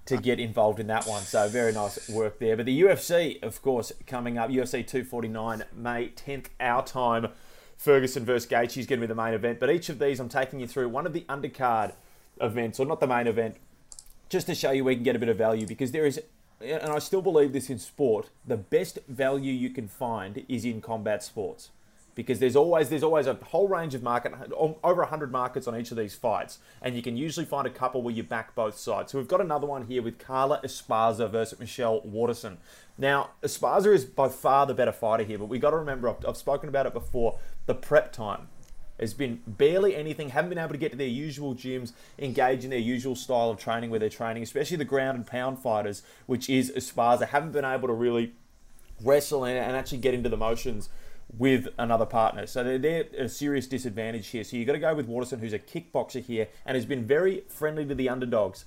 to 0.06 0.18
get 0.18 0.40
involved 0.40 0.80
in 0.80 0.88
that 0.88 1.06
one. 1.06 1.22
So 1.22 1.48
very 1.50 1.72
nice 1.72 2.10
work 2.10 2.40
there. 2.40 2.58
But 2.58 2.66
the 2.66 2.82
UFC, 2.82 3.42
of 3.44 3.62
course, 3.62 3.92
coming 4.08 4.40
up, 4.40 4.50
UFC 4.50 4.86
249, 4.86 5.64
May 5.76 6.10
10th, 6.10 6.48
our 6.60 6.84
time. 6.84 7.28
Ferguson 7.82 8.24
versus 8.24 8.48
Gaethje 8.48 8.78
is 8.78 8.86
going 8.86 9.02
to 9.02 9.08
be 9.08 9.12
the 9.12 9.16
main 9.16 9.34
event. 9.34 9.60
But 9.60 9.72
each 9.72 9.90
of 9.90 9.98
these, 9.98 10.20
I'm 10.20 10.30
taking 10.30 10.60
you 10.60 10.68
through 10.68 10.90
one 10.90 11.08
of 11.08 11.14
the 11.14 11.22
undercard 11.22 11.94
events, 12.40 12.80
or 12.80 12.86
not 12.86 13.00
the 13.00 13.08
main 13.08 13.26
event, 13.26 13.56
just 14.30 14.46
to 14.46 14.54
show 14.54 14.70
you 14.70 14.84
we 14.84 14.94
can 14.94 15.04
get 15.04 15.16
a 15.16 15.20
bit 15.20 15.30
of 15.30 15.38
value 15.38 15.66
because 15.66 15.92
there 15.92 16.06
is, 16.06 16.22
and 16.62 16.92
I 16.92 17.00
still 17.00 17.24
believe 17.24 17.54
this 17.54 17.72
in 17.72 17.80
sport, 17.80 18.30
the 18.46 18.56
best 18.56 19.00
value 19.08 19.52
you 19.52 19.72
can 19.72 19.88
find 19.88 20.46
is 20.48 20.64
in 20.64 20.80
combat 20.80 21.24
sports 21.24 21.72
because 22.16 22.40
there's 22.40 22.56
always 22.56 22.90
there's 22.90 23.04
always 23.04 23.28
a 23.28 23.34
whole 23.36 23.68
range 23.68 23.96
of 23.96 24.04
market 24.04 24.34
um, 24.60 24.76
over 24.84 25.02
100 25.02 25.32
markets 25.32 25.68
on 25.68 25.80
each 25.80 25.92
of 25.92 25.98
these 25.98 26.14
fights 26.14 26.60
and 26.82 26.96
you 26.96 27.02
can 27.02 27.16
usually 27.16 27.46
find 27.46 27.66
a 27.66 27.70
couple 27.70 28.02
where 28.02 28.14
you 28.14 28.24
back 28.24 28.54
both 28.56 28.78
sides 28.78 29.12
so 29.12 29.18
we've 29.18 29.28
got 29.28 29.42
another 29.42 29.66
one 29.66 29.88
here 29.88 30.02
with 30.02 30.18
Carla 30.20 30.60
Esparza 30.64 31.30
versus 31.30 31.60
Michelle 31.60 32.02
Waterson 32.02 32.58
now 32.98 33.30
Esparza 33.42 33.94
is 33.94 34.06
by 34.06 34.28
far 34.28 34.66
the 34.66 34.74
better 34.74 34.92
fighter 34.92 35.24
here 35.24 35.38
but 35.38 35.46
we 35.46 35.60
got 35.60 35.72
to 35.72 35.78
remember 35.78 36.10
I've, 36.10 36.26
I've 36.28 36.38
spoken 36.38 36.70
about 36.70 36.86
it 36.86 36.94
before 36.94 37.40
the 37.66 37.76
prep 37.76 38.12
time 38.12 38.48
has 39.00 39.14
been 39.16 39.42
barely 39.48 39.96
anything, 39.96 40.30
haven't 40.30 40.50
been 40.50 40.60
able 40.60 40.74
to 40.74 40.78
get 40.78 40.92
to 40.92 40.98
their 40.98 41.08
usual 41.08 41.56
gyms, 41.56 41.92
engage 42.20 42.64
in 42.64 42.70
their 42.70 42.80
usual 42.80 43.16
style 43.16 43.50
of 43.50 43.58
training 43.58 43.90
where 43.90 44.00
they're 44.00 44.10
training, 44.10 44.44
especially 44.44 44.78
the 44.78 44.86
ground 44.86 45.16
and 45.16 45.26
pound 45.26 45.58
fighters, 45.58 46.04
which 46.28 46.50
is 46.50 46.72
Esparza, 46.72 47.28
haven't 47.28 47.52
been 47.52 47.66
able 47.66 47.88
to 47.88 47.94
really 47.94 48.34
wrestle 49.04 49.44
and, 49.44 49.58
actually 49.76 49.98
get 49.98 50.14
into 50.14 50.30
the 50.30 50.38
motions 50.38 50.90
with 51.38 51.68
another 51.80 52.06
partner. 52.06 52.46
So 52.46 52.64
they're, 52.64 52.78
they're 52.78 53.06
a 53.18 53.30
serious 53.30 53.66
disadvantage 53.66 54.28
here. 54.28 54.44
So 54.44 54.58
you've 54.58 54.68
got 54.68 54.74
to 54.74 54.80
go 54.80 54.94
with 54.94 55.08
Waterson, 55.08 55.40
who's 55.40 55.54
a 55.54 55.60
kickboxer 55.60 56.24
here 56.24 56.48
and 56.66 56.76
has 56.76 56.86
been 56.86 57.06
very 57.06 57.44
friendly 57.48 57.86
to 57.86 57.96
the 57.96 58.10
underdogs 58.10 58.66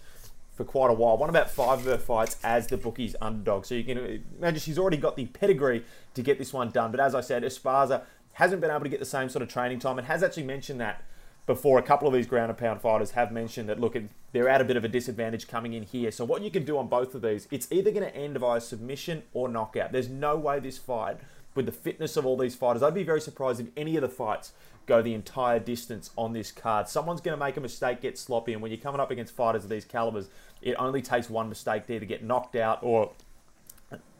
for 0.55 0.65
quite 0.65 0.91
a 0.91 0.95
while. 0.95 1.17
Won 1.17 1.29
about 1.29 1.51
five 1.51 1.81
of 1.81 1.85
her 1.85 1.99
fights 1.99 2.39
as 2.43 2.67
the 2.67 2.77
bookies 2.77 3.15
underdog. 3.21 3.67
So 3.67 3.75
you 3.75 3.85
can 3.85 4.25
imagine 4.39 4.61
she's 4.61 4.79
already 4.79 4.97
got 4.97 5.17
the 5.17 5.27
pedigree 5.27 5.85
to 6.15 6.23
get 6.23 6.39
this 6.39 6.53
one 6.53 6.71
done. 6.71 6.91
But 6.91 7.01
as 7.01 7.15
I 7.15 7.21
said, 7.21 7.43
Esparza 7.43 8.03
hasn't 8.35 8.61
been 8.61 8.71
able 8.71 8.83
to 8.83 8.89
get 8.89 9.01
the 9.01 9.07
same 9.07 9.29
sort 9.29 9.43
of 9.43 9.49
training 9.49 9.79
time 9.79 9.99
and 9.99 10.07
has 10.07 10.23
actually 10.23 10.45
mentioned 10.45 10.81
that 10.81 11.03
before. 11.47 11.79
A 11.79 11.83
couple 11.83 12.07
of 12.09 12.15
these 12.15 12.27
ground 12.27 12.51
and 12.51 12.59
pound 12.59 12.81
fighters 12.81 13.13
have 13.13 13.33
mentioned 13.33 13.69
that 13.69 13.81
look 13.81 13.97
they're 14.33 14.49
at 14.49 14.61
a 14.61 14.65
bit 14.65 14.77
of 14.77 14.85
a 14.85 14.89
disadvantage 14.89 15.49
coming 15.49 15.73
in 15.73 15.83
here. 15.83 16.11
So 16.11 16.25
what 16.25 16.43
you 16.43 16.51
can 16.51 16.65
do 16.65 16.79
on 16.79 16.89
both 16.89 17.15
of 17.15 17.23
these 17.23 17.49
it's 17.51 17.71
either 17.71 17.91
going 17.91 18.05
to 18.05 18.15
end 18.15 18.39
via 18.39 18.61
submission 18.61 19.23
or 19.33 19.49
knockout. 19.49 19.93
There's 19.93 20.09
no 20.09 20.37
way 20.37 20.61
this 20.61 20.79
fight 20.79 21.19
with 21.55 21.67
the 21.67 21.73
fitness 21.73 22.17
of 22.17 22.27
all 22.27 22.37
these 22.37 22.55
fighters, 22.55 22.83
I'd 22.83 22.95
be 22.95 23.05
very 23.05 23.21
surprised 23.21 23.61
if 23.61 23.69
any 23.77 23.97
of 23.97 24.03
the 24.03 24.09
fights 24.09 24.53
go 24.87 25.01
the 25.01 25.15
entire 25.15 25.59
distance 25.59 26.11
on 26.17 26.33
this 26.33 26.53
card. 26.53 26.89
Someone's 26.89 27.21
going 27.21 27.37
to 27.37 27.43
make 27.43 27.57
a 27.57 27.61
mistake, 27.61 28.03
get 28.03 28.19
sloppy, 28.19 28.53
and 28.53 28.61
when 28.61 28.71
you're 28.71 28.81
coming 28.81 29.01
up 29.01 29.11
against 29.11 29.35
fighters 29.35 29.65
of 29.65 29.71
these 29.71 29.85
calibers, 29.85 30.29
it 30.61 30.75
only 30.79 31.01
takes 31.01 31.31
one 31.31 31.49
mistake 31.49 31.87
there 31.87 32.01
to 32.01 32.07
get 32.07 32.23
knocked 32.23 32.57
out 32.57 32.81
or 32.83 33.13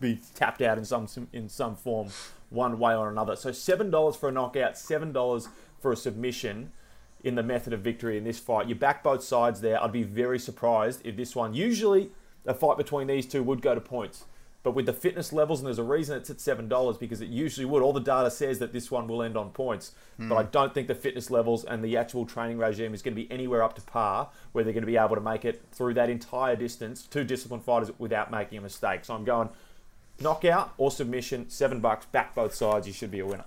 be 0.01 0.19
tapped 0.35 0.63
out 0.63 0.79
in 0.79 0.85
some 0.85 1.09
in 1.33 1.49
some 1.49 1.77
form, 1.77 2.09
one 2.51 2.79
way 2.79 2.95
or 2.95 3.09
another. 3.11 3.37
So 3.37 3.53
seven 3.53 3.91
dollars 3.91 4.17
for 4.17 4.29
a 4.29 4.33
knockout, 4.33 4.77
seven 4.77 5.13
dollars 5.13 5.49
for 5.81 5.93
a 5.93 5.97
submission 5.97 6.73
in 7.23 7.35
the 7.35 7.43
method 7.43 7.73
of 7.73 7.81
victory 7.81 8.19
in 8.19 8.25
this 8.25 8.39
fight. 8.39 8.69
You 8.69 8.75
back 8.75 9.03
both 9.03 9.23
sides 9.23 9.61
there. 9.61 9.83
I'd 9.83 9.93
be 9.93 10.03
very 10.03 10.39
surprised 10.39 11.01
if 11.05 11.17
this 11.17 11.35
one. 11.35 11.55
Usually, 11.55 12.11
a 12.47 12.55
fight 12.55 12.77
between 12.77 13.07
these 13.07 13.27
two 13.27 13.43
would 13.43 13.63
go 13.63 13.75
to 13.75 13.81
points. 13.81 14.25
But 14.63 14.75
with 14.75 14.87
the 14.87 14.95
fitness 14.95 15.31
levels, 15.31 15.61
and 15.61 15.67
there's 15.67 15.79
a 15.79 15.85
reason 15.85 16.17
it's 16.17 16.31
at 16.31 16.41
seven 16.41 16.69
dollars 16.69 16.97
because 16.97 17.21
it 17.21 17.29
usually 17.29 17.67
would. 17.67 17.83
All 17.83 17.93
the 17.93 18.01
data 18.01 18.31
says 18.31 18.59
that 18.61 18.73
this 18.73 18.91
one 18.91 19.07
will 19.07 19.23
end 19.23 19.37
on 19.37 19.51
points, 19.51 19.93
mm. 20.19 20.31
but 20.31 20.37
I 20.37 20.45
don't 20.45 20.73
think 20.73 20.89
the 20.89 20.95
fitness 20.95 21.31
levels 21.31 21.65
and 21.65 21.85
the 21.85 21.99
actual 21.99 22.25
training 22.25 22.57
regime 22.57 22.95
is 22.95 23.03
going 23.03 23.15
to 23.15 23.23
be 23.23 23.31
anywhere 23.31 23.63
up 23.63 23.75
to 23.75 23.83
par 23.83 24.31
where 24.53 24.65
they're 24.65 24.73
going 24.73 24.83
to 24.83 24.87
be 24.87 24.97
able 24.97 25.17
to 25.17 25.21
make 25.21 25.45
it 25.45 25.63
through 25.71 25.93
that 25.95 26.09
entire 26.09 26.57
distance. 26.57 27.03
Two 27.03 27.25
disciplined 27.25 27.63
fighters 27.63 27.91
without 27.99 28.31
making 28.31 28.57
a 28.57 28.63
mistake. 28.63 29.05
So 29.05 29.15
I'm 29.15 29.25
going 29.25 29.51
knockout 30.21 30.75
or 30.79 30.91
submission, 30.91 31.51
seven 31.51 31.81
bucks, 31.81 32.07
back 32.07 32.35
both 32.35 32.55
sides. 32.55 32.87
You 32.87 32.93
should 32.93 33.11
be 33.11 33.21
a 33.21 33.27
winner. 33.27 33.45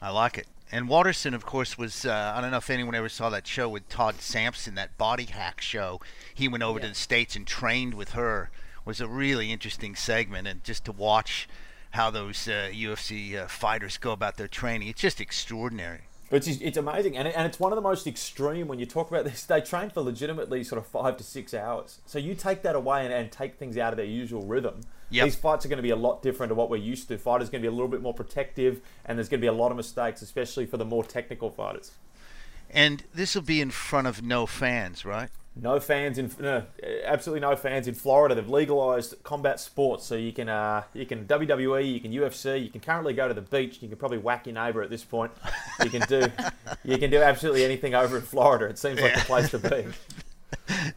I 0.00 0.10
like 0.10 0.38
it. 0.38 0.46
And 0.70 0.88
Waterson, 0.88 1.34
of 1.34 1.44
course, 1.44 1.76
was 1.76 2.06
uh, 2.06 2.32
I 2.34 2.40
don't 2.40 2.50
know 2.50 2.56
if 2.56 2.70
anyone 2.70 2.94
ever 2.94 3.10
saw 3.10 3.28
that 3.30 3.46
show 3.46 3.68
with 3.68 3.88
Todd 3.88 4.16
Sampson, 4.20 4.74
that 4.76 4.96
body 4.96 5.26
hack 5.26 5.60
show. 5.60 6.00
He 6.34 6.48
went 6.48 6.62
over 6.62 6.78
yeah. 6.78 6.86
to 6.86 6.88
the 6.88 6.94
states 6.94 7.36
and 7.36 7.46
trained 7.46 7.94
with 7.94 8.12
her 8.12 8.50
was 8.84 9.00
a 9.00 9.08
really 9.08 9.52
interesting 9.52 9.94
segment, 9.94 10.48
and 10.48 10.64
just 10.64 10.84
to 10.86 10.92
watch 10.92 11.48
how 11.90 12.10
those 12.10 12.48
uh, 12.48 12.70
UFC 12.72 13.36
uh, 13.36 13.46
fighters 13.46 13.98
go 13.98 14.12
about 14.12 14.36
their 14.36 14.48
training, 14.48 14.88
it's 14.88 15.00
just 15.00 15.20
extraordinary. 15.20 16.00
It's, 16.30 16.46
it's 16.46 16.78
amazing, 16.78 17.16
and, 17.16 17.28
it, 17.28 17.34
and 17.36 17.46
it's 17.46 17.60
one 17.60 17.72
of 17.72 17.76
the 17.76 17.82
most 17.82 18.06
extreme 18.06 18.66
when 18.66 18.78
you 18.78 18.86
talk 18.86 19.10
about 19.10 19.24
this. 19.24 19.44
They 19.44 19.60
train 19.60 19.90
for 19.90 20.00
legitimately 20.00 20.64
sort 20.64 20.78
of 20.78 20.86
five 20.86 21.18
to 21.18 21.24
six 21.24 21.52
hours. 21.52 22.00
So 22.06 22.18
you 22.18 22.34
take 22.34 22.62
that 22.62 22.74
away 22.74 23.04
and, 23.04 23.12
and 23.12 23.30
take 23.30 23.56
things 23.56 23.76
out 23.76 23.92
of 23.92 23.98
their 23.98 24.06
usual 24.06 24.42
rhythm. 24.42 24.80
Yep. 25.12 25.24
These 25.26 25.36
fights 25.36 25.66
are 25.66 25.68
going 25.68 25.76
to 25.78 25.82
be 25.82 25.90
a 25.90 25.96
lot 25.96 26.22
different 26.22 26.50
to 26.50 26.54
what 26.54 26.70
we're 26.70 26.76
used 26.76 27.08
to. 27.08 27.18
Fighters 27.18 27.48
are 27.48 27.52
going 27.52 27.62
to 27.62 27.68
be 27.68 27.72
a 27.72 27.76
little 27.76 27.88
bit 27.88 28.00
more 28.00 28.14
protective, 28.14 28.80
and 29.04 29.18
there's 29.18 29.28
going 29.28 29.40
to 29.40 29.44
be 29.44 29.48
a 29.48 29.52
lot 29.52 29.70
of 29.70 29.76
mistakes, 29.76 30.22
especially 30.22 30.64
for 30.64 30.78
the 30.78 30.84
more 30.84 31.04
technical 31.04 31.50
fighters. 31.50 31.92
And 32.70 33.04
this 33.14 33.34
will 33.34 33.42
be 33.42 33.60
in 33.60 33.70
front 33.70 34.06
of 34.06 34.22
no 34.22 34.46
fans, 34.46 35.04
right? 35.04 35.28
No 35.54 35.78
fans 35.80 36.16
in 36.16 36.30
no, 36.40 36.64
absolutely 37.04 37.40
no 37.40 37.54
fans 37.56 37.86
in 37.86 37.92
Florida. 37.92 38.34
They've 38.34 38.48
legalized 38.48 39.22
combat 39.22 39.60
sports, 39.60 40.06
so 40.06 40.14
you 40.14 40.32
can 40.32 40.48
uh, 40.48 40.84
you 40.94 41.04
can 41.04 41.26
WWE, 41.26 41.92
you 41.92 42.00
can 42.00 42.10
UFC, 42.10 42.64
you 42.64 42.70
can 42.70 42.80
currently 42.80 43.12
go 43.12 43.28
to 43.28 43.34
the 43.34 43.42
beach. 43.42 43.82
You 43.82 43.88
can 43.88 43.98
probably 43.98 44.16
whack 44.16 44.46
your 44.46 44.54
neighbor 44.54 44.82
at 44.82 44.88
this 44.88 45.04
point. 45.04 45.30
You 45.84 45.90
can 45.90 46.00
do 46.08 46.26
you 46.84 46.96
can 46.96 47.10
do 47.10 47.20
absolutely 47.20 47.66
anything 47.66 47.94
over 47.94 48.16
in 48.16 48.22
Florida. 48.22 48.64
It 48.64 48.78
seems 48.78 48.98
like 48.98 49.12
yeah. 49.12 49.18
the 49.18 49.26
place 49.26 49.50
to 49.50 49.58
be. 49.58 49.86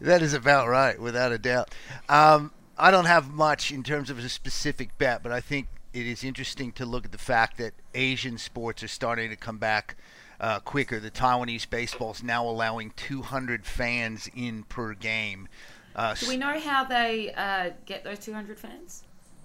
that 0.00 0.22
is 0.22 0.32
about 0.32 0.68
right, 0.68 0.98
without 0.98 1.32
a 1.32 1.38
doubt. 1.38 1.74
Um, 2.08 2.50
I 2.78 2.90
don't 2.90 3.06
have 3.06 3.32
much 3.32 3.72
in 3.72 3.82
terms 3.82 4.10
of 4.10 4.18
a 4.18 4.28
specific 4.28 4.98
bet, 4.98 5.22
but 5.22 5.32
I 5.32 5.40
think 5.40 5.68
it 5.94 6.06
is 6.06 6.22
interesting 6.22 6.72
to 6.72 6.84
look 6.84 7.06
at 7.06 7.12
the 7.12 7.18
fact 7.18 7.56
that 7.58 7.72
Asian 7.94 8.36
sports 8.36 8.82
are 8.82 8.88
starting 8.88 9.30
to 9.30 9.36
come 9.36 9.56
back 9.56 9.96
uh, 10.40 10.60
quicker. 10.60 11.00
The 11.00 11.10
Taiwanese 11.10 11.68
baseball 11.70 12.12
is 12.12 12.22
now 12.22 12.46
allowing 12.46 12.92
200 12.96 13.64
fans 13.64 14.28
in 14.34 14.64
per 14.64 14.92
game. 14.92 15.48
Uh, 15.94 16.14
Do 16.14 16.28
we 16.28 16.36
know 16.36 16.60
how 16.60 16.84
they 16.84 17.32
uh, 17.32 17.70
get 17.86 18.04
those 18.04 18.18
200 18.18 18.58
fans? 18.58 19.04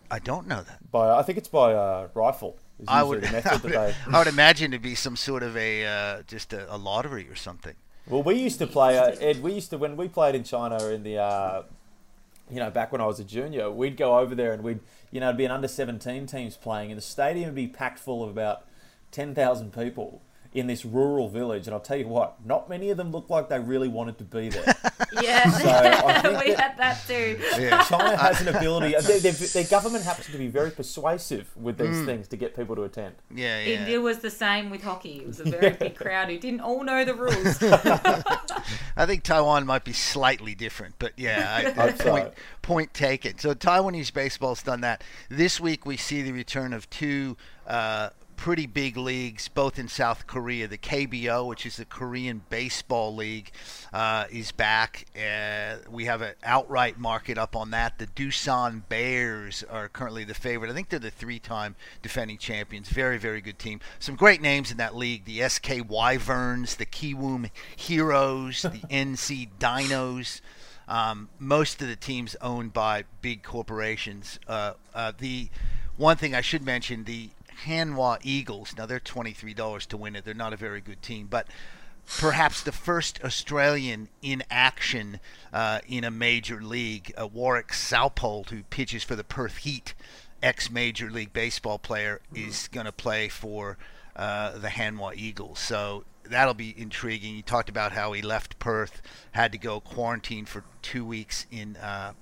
I 0.09 0.19
don't 0.19 0.45
know 0.45 0.61
that. 0.61 0.91
By 0.91 1.17
I 1.17 1.23
think 1.23 1.37
it's 1.37 1.47
by 1.47 1.73
uh, 1.73 2.09
rifle. 2.13 2.57
I 2.85 3.01
would, 3.03 3.23
I 3.25 3.59
would, 3.63 3.75
I 3.75 4.17
would, 4.17 4.27
imagine 4.27 4.71
to 4.71 4.79
be 4.79 4.93
some 4.93 5.15
sort 5.15 5.43
of 5.43 5.55
a 5.55 5.85
uh, 5.85 6.23
just 6.23 6.51
a, 6.51 6.73
a, 6.73 6.75
lottery 6.75 7.29
or 7.29 7.35
something. 7.35 7.75
Well, 8.07 8.23
we 8.23 8.35
used 8.35 8.59
to 8.59 8.67
play 8.67 8.97
uh, 8.97 9.15
Ed. 9.21 9.41
We 9.41 9.53
used 9.53 9.69
to 9.69 9.77
when 9.77 9.95
we 9.95 10.09
played 10.09 10.35
in 10.35 10.43
China 10.43 10.83
in 10.87 11.03
the 11.03 11.19
you 12.51 12.59
know 12.59 12.69
back 12.69 12.91
when 12.91 13.01
I 13.01 13.05
was 13.05 13.19
a 13.19 13.23
junior, 13.23 13.71
we'd 13.71 13.97
go 13.97 14.19
over 14.19 14.35
there 14.35 14.53
and 14.53 14.63
we'd 14.63 14.79
you 15.09 15.19
know 15.19 15.27
it'd 15.27 15.37
be 15.37 15.45
an 15.45 15.51
under 15.51 15.67
17 15.67 16.27
teams 16.27 16.57
playing, 16.57 16.91
and 16.91 16.97
the 16.97 17.01
stadium 17.03 17.47
would 17.47 17.55
be 17.55 17.67
packed 17.67 17.99
full 17.99 18.23
of 18.23 18.29
about 18.29 18.65
10,000 19.11 19.73
people 19.73 20.21
in 20.53 20.67
this 20.67 20.83
rural 20.83 21.29
village, 21.29 21.65
and 21.65 21.73
I'll 21.73 21.79
tell 21.79 21.97
you 21.97 22.07
what, 22.07 22.45
not 22.45 22.67
many 22.67 22.89
of 22.89 22.97
them 22.97 23.11
look 23.11 23.29
like 23.29 23.47
they 23.47 23.59
really 23.59 23.87
wanted 23.87 24.17
to 24.17 24.25
be 24.25 24.49
there. 24.49 24.75
yeah, 25.21 25.49
so 25.49 26.39
we 26.45 26.51
had 26.51 26.77
that 26.77 27.01
too. 27.07 27.39
Yeah. 27.57 27.81
China 27.83 28.17
has 28.17 28.41
an 28.41 28.49
ability. 28.49 28.91
Their, 28.99 29.19
their, 29.19 29.31
their, 29.31 29.63
government 29.63 30.03
happens 30.03 30.27
to 30.27 30.37
be 30.37 30.47
very 30.47 30.71
persuasive 30.71 31.55
with 31.55 31.77
these 31.77 31.95
mm. 31.95 32.05
things 32.05 32.27
to 32.29 32.37
get 32.37 32.53
people 32.53 32.75
to 32.75 32.83
attend. 32.83 33.15
Yeah, 33.33 33.61
yeah. 33.61 33.79
India 33.79 34.01
was 34.01 34.19
the 34.19 34.29
same 34.29 34.69
with 34.69 34.83
hockey. 34.83 35.19
It 35.19 35.27
was 35.27 35.39
a 35.39 35.45
very 35.45 35.69
big 35.69 35.95
crowd 36.01 36.27
who 36.27 36.37
didn't 36.37 36.61
all 36.61 36.83
know 36.83 37.05
the 37.05 37.15
rules. 37.15 37.57
I 38.97 39.05
think 39.05 39.23
Taiwan 39.23 39.65
might 39.65 39.85
be 39.85 39.93
slightly 39.93 40.53
different, 40.53 40.95
but 40.99 41.13
yeah, 41.15 41.73
I, 41.77 41.91
point, 41.91 42.33
point 42.61 42.93
taken. 42.93 43.37
So 43.37 43.53
Taiwanese 43.53 44.13
baseball's 44.13 44.63
done 44.63 44.81
that. 44.81 45.01
This 45.29 45.61
week 45.61 45.85
we 45.85 45.95
see 45.95 46.21
the 46.21 46.33
return 46.33 46.73
of 46.73 46.89
two. 46.89 47.37
Uh, 47.65 48.09
pretty 48.41 48.65
big 48.65 48.97
leagues, 48.97 49.47
both 49.49 49.77
in 49.77 49.87
South 49.87 50.25
Korea. 50.25 50.67
The 50.67 50.79
KBO, 50.79 51.45
which 51.45 51.63
is 51.63 51.77
the 51.77 51.85
Korean 51.85 52.41
Baseball 52.49 53.15
League, 53.15 53.51
uh, 53.93 54.25
is 54.31 54.51
back. 54.51 55.05
Uh, 55.15 55.75
we 55.91 56.05
have 56.05 56.23
an 56.23 56.33
outright 56.43 56.97
market 56.97 57.37
up 57.37 57.55
on 57.55 57.69
that. 57.69 57.99
The 57.99 58.07
Doosan 58.07 58.81
Bears 58.89 59.63
are 59.69 59.87
currently 59.89 60.23
the 60.23 60.33
favorite. 60.33 60.71
I 60.71 60.73
think 60.73 60.89
they're 60.89 60.97
the 60.97 61.11
three-time 61.11 61.75
defending 62.01 62.39
champions. 62.39 62.89
Very, 62.89 63.19
very 63.19 63.41
good 63.41 63.59
team. 63.59 63.79
Some 63.99 64.15
great 64.15 64.41
names 64.41 64.71
in 64.71 64.77
that 64.77 64.95
league: 64.95 65.25
the 65.25 65.47
SK 65.47 65.87
Wyverns, 65.87 66.77
the 66.77 66.87
Kiwoom 66.87 67.51
Heroes, 67.75 68.63
the 68.63 68.69
NC 68.89 69.49
Dinos. 69.59 70.41
Um, 70.87 71.29
most 71.37 71.79
of 71.83 71.87
the 71.87 71.95
teams 71.95 72.35
owned 72.41 72.73
by 72.73 73.03
big 73.21 73.43
corporations. 73.43 74.39
Uh, 74.47 74.73
uh, 74.95 75.11
the 75.15 75.49
one 75.95 76.17
thing 76.17 76.33
I 76.33 76.41
should 76.41 76.65
mention: 76.65 77.03
the 77.03 77.29
Hanwha 77.65 78.19
Eagles. 78.23 78.75
Now 78.77 78.85
they're 78.85 78.99
$23 78.99 79.85
to 79.87 79.97
win 79.97 80.15
it. 80.15 80.25
They're 80.25 80.33
not 80.33 80.53
a 80.53 80.57
very 80.57 80.81
good 80.81 81.01
team, 81.01 81.27
but 81.29 81.47
perhaps 82.19 82.61
the 82.61 82.71
first 82.71 83.23
Australian 83.23 84.09
in 84.21 84.43
action 84.49 85.19
uh, 85.53 85.79
in 85.87 86.03
a 86.03 86.11
major 86.11 86.61
league, 86.61 87.13
uh, 87.19 87.27
Warwick 87.27 87.69
Saupold, 87.69 88.49
who 88.49 88.63
pitches 88.63 89.03
for 89.03 89.15
the 89.15 89.23
Perth 89.23 89.57
Heat, 89.57 89.93
ex 90.41 90.69
Major 90.69 91.09
League 91.09 91.33
Baseball 91.33 91.77
player, 91.77 92.21
is 92.33 92.67
going 92.67 92.85
to 92.85 92.91
play 92.91 93.29
for 93.29 93.77
uh, 94.15 94.57
the 94.57 94.69
Hanwha 94.69 95.15
Eagles. 95.15 95.59
So 95.59 96.03
that'll 96.23 96.53
be 96.53 96.73
intriguing. 96.77 97.35
You 97.35 97.43
talked 97.43 97.69
about 97.69 97.91
how 97.91 98.13
he 98.13 98.21
left 98.21 98.59
Perth, 98.59 99.01
had 99.31 99.51
to 99.51 99.57
go 99.57 99.79
quarantine 99.79 100.45
for 100.45 100.63
two 100.81 101.05
weeks 101.05 101.45
in 101.51 101.77
uh, 101.77 102.13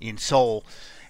in 0.00 0.18
Seoul 0.18 0.64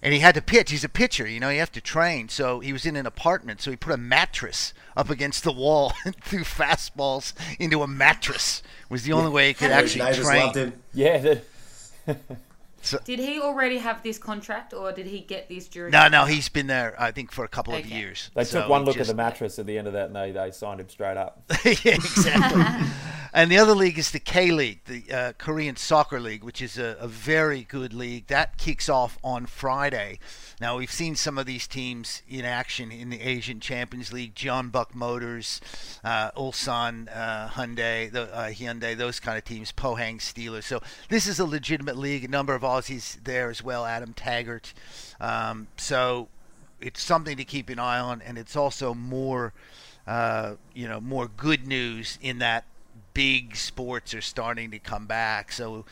and 0.05 0.13
he 0.13 0.21
had 0.21 0.35
to 0.35 0.43
pitch. 0.43 0.71
He's 0.71 0.85
a 0.85 0.89
pitcher, 0.89 1.27
you 1.27 1.41
know. 1.41 1.49
You 1.49 1.61
have 1.61 1.73
to 1.73 1.81
train. 1.81 2.29
So 2.29 2.61
he 2.61 2.75
was 2.75 2.85
in 2.85 2.95
an 2.95 3.07
apartment. 3.07 3.63
So 3.63 3.71
he 3.71 3.77
put 3.77 3.95
a 3.95 3.97
mattress 3.97 4.75
up 4.95 5.09
against 5.09 5.45
the 5.45 5.53
wall 5.53 5.95
and 6.05 6.15
threw 6.17 6.41
fastballs 6.43 7.33
into 7.59 7.83
a 7.83 7.89
mattress. 7.89 8.63
Was 8.91 9.05
the 9.05 9.15
only 9.15 9.31
way 9.31 9.49
he 9.49 9.55
could 9.55 9.71
actually 9.71 10.05
train. 10.23 10.53
Yeah. 10.93 11.37
So, 12.85 12.99
did 13.05 13.19
he 13.19 13.41
already 13.41 13.79
have 13.79 14.03
this 14.03 14.19
contract, 14.19 14.75
or 14.75 14.93
did 14.93 15.07
he 15.07 15.21
get 15.21 15.49
this 15.49 15.69
during? 15.69 15.91
No, 15.91 16.09
no, 16.09 16.25
he's 16.27 16.49
been 16.49 16.67
there. 16.67 16.95
I 16.99 17.11
think 17.11 17.33
for 17.33 17.45
a 17.45 17.49
couple 17.49 17.75
okay. 17.75 17.83
of 17.83 17.89
years. 17.89 18.31
They 18.35 18.45
so 18.45 18.61
took 18.61 18.71
one 18.71 18.85
look 18.85 18.97
just, 18.97 19.09
at 19.09 19.17
the 19.17 19.23
mattress 19.23 19.59
at 19.59 19.67
the 19.67 19.79
end 19.79 19.87
of 19.87 19.95
that, 19.95 20.07
and 20.07 20.17
they, 20.17 20.33
they 20.33 20.51
signed 20.51 20.81
him 20.81 20.89
straight 20.89 21.17
up. 21.17 21.43
yeah, 21.65 21.95
exactly. 21.95 22.63
and 23.35 23.51
the 23.51 23.59
other 23.59 23.75
league 23.75 23.99
is 23.99 24.13
the 24.13 24.21
K 24.21 24.53
League, 24.53 24.85
the 24.85 25.13
uh, 25.13 25.33
Korean 25.33 25.75
Soccer 25.75 26.21
League, 26.21 26.45
which 26.45 26.63
is 26.63 26.79
a, 26.79 26.97
a, 27.01 27.09
very 27.09 27.65
good 27.65 27.93
league. 27.93 28.29
That 28.29 28.59
kicks 28.59 28.89
off 28.89 29.19
on 29.25 29.47
Friday. 29.47 30.21
Now 30.61 30.79
we've 30.79 30.91
seen 30.91 31.17
some 31.17 31.37
of 31.37 31.45
these 31.45 31.67
teams 31.67 32.23
in 32.29 32.45
action 32.45 32.93
in 32.93 33.11
the 33.11 33.21
Asian 33.21 33.59
Champions 33.59 34.13
League: 34.13 34.37
Jeonbuk 34.37 34.95
Motors, 34.95 35.61
uh, 36.05 36.31
Ulsan 36.33 37.09
uh, 37.15 37.49
Hyundai, 37.49 38.11
the, 38.11 38.33
uh, 38.33 38.51
Hyundai, 38.51 38.97
those 38.97 39.19
kind 39.19 39.37
of 39.37 39.45
teams, 39.45 39.73
Pohang 39.73 40.19
Steelers. 40.19 40.65
So 40.65 40.81
this 41.09 41.27
is 41.27 41.41
a 41.41 41.45
legitimate 41.45 41.99
league. 41.99 42.25
A 42.25 42.29
number 42.29 42.55
of 42.55 42.65
Aussies 42.81 43.23
there 43.25 43.51
as 43.51 43.63
well. 43.63 43.85
Adam 43.85 44.13
Taggart. 44.13 44.73
Um, 45.21 45.69
so 45.77 46.29
it's 46.81 47.03
something 47.03 47.37
to 47.37 47.45
keep 47.45 47.69
an 47.71 47.79
eye 47.79 47.99
on, 47.99 48.23
and 48.23 48.37
it's 48.39 48.57
also 48.57 48.95
more, 48.95 49.53
uh, 50.07 50.55
you 50.75 50.89
know, 50.89 51.01
more 51.01 51.29
good 51.29 51.67
news 51.67 52.19
in 52.21 52.39
that 52.39 52.65
big 53.15 53.57
sports 53.57 54.13
are 54.13 54.21
starting 54.21 54.71
to 54.73 54.79
come 54.79 55.07
back. 55.07 55.53
So 55.53 55.85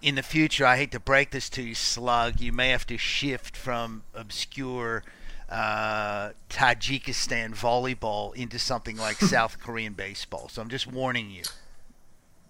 in 0.00 0.16
the 0.16 0.22
future, 0.22 0.66
I 0.66 0.76
hate 0.76 0.90
to 0.92 1.00
break 1.00 1.30
this 1.30 1.48
to 1.50 1.62
you, 1.62 1.74
Slug, 1.74 2.40
you 2.40 2.52
may 2.52 2.70
have 2.70 2.86
to 2.88 2.98
shift 2.98 3.56
from 3.56 4.02
obscure 4.14 5.04
uh, 5.48 6.30
Tajikistan 6.48 7.54
volleyball 7.54 8.34
into 8.34 8.58
something 8.58 8.96
like 8.96 9.16
South 9.20 9.60
Korean 9.60 9.92
baseball. 9.92 10.48
So 10.48 10.60
I'm 10.62 10.70
just 10.70 10.86
warning 10.86 11.30
you. 11.30 11.42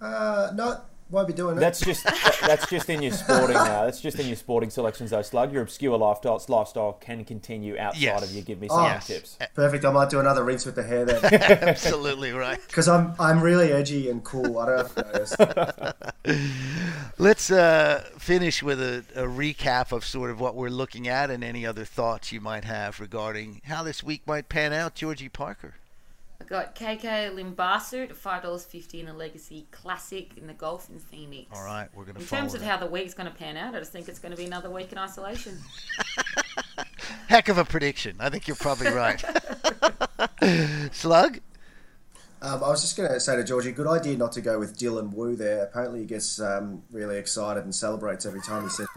Uh, 0.01 0.51
not 0.55 0.89
won't 1.11 1.27
be 1.29 1.35
doing 1.35 1.57
it. 1.57 1.61
That's 1.61 1.81
just 1.81 2.05
that- 2.05 2.39
that's 2.43 2.67
just 2.69 2.89
in 2.91 3.03
your 3.03 3.13
sporting 3.13 3.55
now. 3.55 3.85
That's 3.85 4.01
just 4.01 4.19
in 4.19 4.27
your 4.27 4.37
sporting 4.37 4.71
selections, 4.71 5.11
though, 5.11 5.23
Slug. 5.23 5.53
Your 5.53 5.63
obscure 5.63 5.97
lifestyle 5.99 6.43
lifestyle 6.49 6.95
can 6.95 7.25
continue 7.25 7.79
outside 7.79 8.01
Yes. 8.01 8.23
of 8.23 8.33
you. 8.33 8.43
give 8.43 8.61
me 8.61 8.69
Oh, 8.71 8.77
some 8.77 8.85
yes. 8.87 9.07
tips. 9.07 9.39
Perfect. 9.55 9.85
I 9.85 9.91
might 9.93 10.11
do 10.11 10.21
another 10.21 10.43
rinse 10.45 10.65
with 10.67 10.75
the 10.75 10.83
hair 10.83 11.05
then, 11.05 11.23
Absolutely 11.69 12.33
right. 12.33 12.59
because 12.67 12.89
I'm 12.89 13.15
I'm 13.19 13.41
really 13.43 13.73
edgy 13.73 14.09
and 14.11 14.23
cool. 14.25 14.59
I 14.59 14.67
don't 14.67 14.97
know 14.97 15.13
if 15.15 15.95
you. 16.27 16.33
Let's 17.19 17.51
uh, 17.51 18.05
finish 18.19 18.63
with 18.63 18.81
a, 18.81 19.05
a 19.15 19.25
recap 19.25 19.93
of 19.93 20.05
sort 20.05 20.31
of 20.31 20.41
what 20.41 20.55
we're 20.55 20.69
looking 20.71 21.09
at 21.09 21.31
and 21.31 21.45
any 21.45 21.67
other 21.67 21.85
thoughts 21.85 22.33
you 22.33 22.41
might 22.41 22.65
have 22.65 23.01
regarding 23.01 23.61
how 23.65 23.83
this 23.83 24.03
week 24.03 24.23
might 24.27 24.49
pan 24.49 24.73
out. 24.73 24.95
Georgie 24.95 25.29
Parker. 25.29 25.75
I 26.43 26.45
got 26.49 26.75
KK 26.75 27.35
Limbhasut 27.35 28.11
at 28.11 28.17
five 28.17 28.43
dollars 28.43 28.65
fifty 28.65 29.01
in 29.01 29.07
a 29.07 29.15
Legacy 29.15 29.69
Classic 29.71 30.37
in 30.37 30.49
the 30.49 30.53
golf 30.53 30.91
in 30.91 30.99
Phoenix. 30.99 31.49
All 31.55 31.65
right, 31.65 31.89
we're 31.95 32.05
going 32.05 32.17
to 32.17 32.21
In 32.21 32.27
terms 32.27 32.55
of 32.55 32.61
that. 32.61 32.67
how 32.67 32.77
the 32.79 32.87
week's 32.87 33.15
going 33.15 33.31
to 33.31 33.35
pan 33.35 33.57
out, 33.57 33.77
I 33.77 33.79
just 33.79 33.93
think 33.93 34.09
it's 34.09 34.19
going 34.19 34.33
to 34.33 34.37
be 34.37 34.45
another 34.47 34.69
week 34.69 34.91
in 34.91 34.99
isolation. 34.99 35.57
Heck 37.29 37.49
of 37.49 37.59
a 37.59 37.65
prediction. 37.65 38.17
I 38.19 38.29
think 38.29 38.49
you're 38.49 38.57
probably 38.57 38.89
right. 38.89 39.25
Slug? 40.93 41.39
Um, 42.43 42.65
I 42.65 42.69
was 42.69 42.83
just 42.83 42.97
going 42.97 43.09
to 43.09 43.21
say 43.21 43.37
to 43.37 43.45
Georgie, 43.45 43.71
good 43.71 43.87
idea 43.87 44.17
not 44.17 44.33
to 44.33 44.41
go 44.41 44.59
with 44.59 44.77
Dylan 44.77 45.15
Wu 45.15 45.37
there. 45.37 45.63
Apparently, 45.63 46.01
he 46.01 46.07
gets 46.07 46.41
um, 46.41 46.83
really 46.91 47.19
excited 47.19 47.63
and 47.63 47.73
celebrates 47.73 48.27
every 48.27 48.41
time 48.41 48.65
he 48.65 48.69
says. 48.69 48.89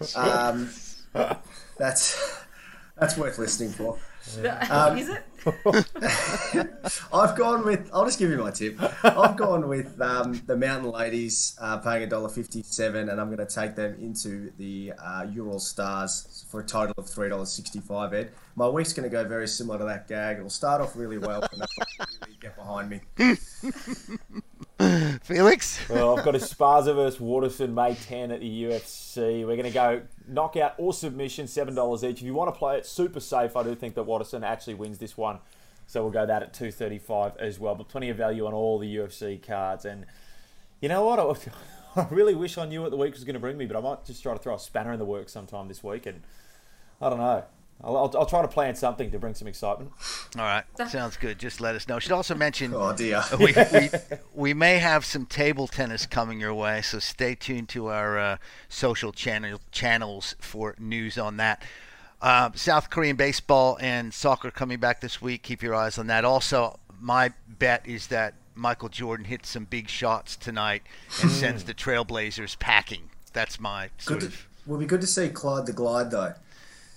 so, 0.00 0.16
um, 0.18 0.70
that's 1.76 2.42
that's 2.96 3.18
worth 3.18 3.38
listening 3.38 3.70
for. 3.70 3.98
Um, 4.70 4.96
Is 4.96 5.10
it? 5.10 5.22
I've 7.12 7.36
gone 7.36 7.64
with. 7.64 7.90
I'll 7.92 8.04
just 8.04 8.18
give 8.18 8.30
you 8.30 8.38
my 8.38 8.50
tip. 8.50 8.78
I've 9.04 9.36
gone 9.36 9.68
with 9.68 10.00
um, 10.00 10.40
the 10.46 10.56
Mountain 10.56 10.90
Ladies 10.90 11.56
uh, 11.60 11.78
paying 11.78 12.02
a 12.02 12.06
dollar 12.06 12.28
fifty-seven, 12.28 13.08
and 13.08 13.20
I'm 13.20 13.34
going 13.34 13.46
to 13.46 13.52
take 13.54 13.74
them 13.74 13.94
into 14.00 14.52
the 14.56 14.92
uh, 14.98 15.26
Ural 15.32 15.58
Stars 15.58 16.44
for 16.50 16.60
a 16.60 16.64
total 16.64 16.94
of 16.96 17.08
three 17.08 17.28
dollars 17.28 17.50
sixty-five. 17.52 18.14
Ed, 18.14 18.32
my 18.56 18.68
week's 18.68 18.92
going 18.92 19.08
to 19.08 19.12
go 19.12 19.24
very 19.28 19.48
similar 19.48 19.78
to 19.78 19.84
that 19.84 20.08
gag. 20.08 20.38
It'll 20.38 20.50
start 20.50 20.80
off 20.80 20.96
really 20.96 21.18
well, 21.18 21.42
and 21.42 21.60
that'll 21.60 22.06
really 22.22 22.38
get 22.40 22.56
behind 22.56 22.90
me. 22.90 24.40
Felix? 25.24 25.80
Well, 25.88 26.18
I've 26.18 26.22
got 26.22 26.34
a 26.34 26.38
Sparza 26.38 26.94
versus 26.94 27.18
Waterson 27.18 27.74
May 27.74 27.94
10 27.94 28.30
at 28.30 28.40
the 28.40 28.64
UFC. 28.64 29.46
We're 29.46 29.56
going 29.56 29.62
to 29.62 29.70
go 29.70 30.02
knockout 30.28 30.74
or 30.76 30.92
submission, 30.92 31.46
$7 31.46 32.04
each. 32.04 32.18
If 32.18 32.26
you 32.26 32.34
want 32.34 32.52
to 32.52 32.58
play 32.58 32.76
it 32.76 32.84
super 32.84 33.20
safe, 33.20 33.56
I 33.56 33.62
do 33.62 33.74
think 33.74 33.94
that 33.94 34.02
Waterson 34.02 34.44
actually 34.44 34.74
wins 34.74 34.98
this 34.98 35.16
one. 35.16 35.38
So 35.86 36.02
we'll 36.02 36.12
go 36.12 36.26
that 36.26 36.42
at 36.42 36.52
235 36.52 37.38
as 37.38 37.58
well. 37.58 37.74
But 37.74 37.88
plenty 37.88 38.10
of 38.10 38.18
value 38.18 38.46
on 38.46 38.52
all 38.52 38.78
the 38.78 38.96
UFC 38.96 39.42
cards. 39.42 39.86
And 39.86 40.04
you 40.82 40.90
know 40.90 41.06
what? 41.06 41.18
I, 41.18 42.02
I 42.02 42.06
really 42.10 42.34
wish 42.34 42.58
I 42.58 42.66
knew 42.66 42.82
what 42.82 42.90
the 42.90 42.98
week 42.98 43.14
was 43.14 43.24
going 43.24 43.32
to 43.32 43.40
bring 43.40 43.56
me, 43.56 43.64
but 43.64 43.78
I 43.78 43.80
might 43.80 44.04
just 44.04 44.22
try 44.22 44.34
to 44.34 44.38
throw 44.38 44.56
a 44.56 44.58
spanner 44.58 44.92
in 44.92 44.98
the 44.98 45.06
works 45.06 45.32
sometime 45.32 45.68
this 45.68 45.82
week. 45.82 46.04
And 46.04 46.20
I 47.00 47.08
don't 47.08 47.18
know. 47.18 47.44
I'll, 47.82 47.96
I'll, 47.96 48.12
I'll 48.18 48.26
try 48.26 48.42
to 48.42 48.48
plan 48.48 48.74
something 48.74 49.10
to 49.10 49.18
bring 49.18 49.34
some 49.34 49.48
excitement. 49.48 49.90
All 50.38 50.44
right, 50.44 50.64
sounds 50.88 51.16
good. 51.16 51.38
Just 51.38 51.60
let 51.60 51.74
us 51.74 51.88
know. 51.88 51.98
Should 51.98 52.12
also 52.12 52.34
mention 52.34 52.72
Oh 52.74 52.94
dear. 52.94 53.22
we, 53.38 53.54
we, 53.72 53.90
we 54.34 54.54
may 54.54 54.78
have 54.78 55.04
some 55.04 55.26
table 55.26 55.66
tennis 55.66 56.06
coming 56.06 56.40
your 56.40 56.54
way, 56.54 56.82
so 56.82 56.98
stay 56.98 57.34
tuned 57.34 57.68
to 57.70 57.88
our 57.88 58.18
uh, 58.18 58.36
social 58.68 59.12
channel 59.12 59.60
channels 59.70 60.34
for 60.40 60.74
news 60.78 61.18
on 61.18 61.36
that. 61.38 61.62
Uh, 62.22 62.50
South 62.54 62.88
Korean 62.88 63.16
baseball 63.16 63.76
and 63.80 64.14
soccer 64.14 64.50
coming 64.50 64.78
back 64.78 65.00
this 65.00 65.20
week. 65.20 65.42
Keep 65.42 65.62
your 65.62 65.74
eyes 65.74 65.98
on 65.98 66.06
that. 66.06 66.24
Also, 66.24 66.78
my 66.98 67.32
bet 67.46 67.86
is 67.86 68.06
that 68.06 68.34
Michael 68.54 68.88
Jordan 68.88 69.26
hits 69.26 69.50
some 69.50 69.64
big 69.64 69.88
shots 69.88 70.36
tonight 70.36 70.82
and 71.20 71.30
sends 71.30 71.64
the 71.64 71.74
Trailblazers 71.74 72.58
packing. 72.58 73.10
That's 73.34 73.60
my 73.60 73.90
sort 73.98 74.20
Good 74.20 74.30
to, 74.30 74.34
of 74.34 74.48
will 74.66 74.78
be 74.78 74.86
good 74.86 75.00
to 75.00 75.06
see 75.06 75.28
Clyde 75.28 75.66
the 75.66 75.72
Glide 75.72 76.10
though. 76.10 76.34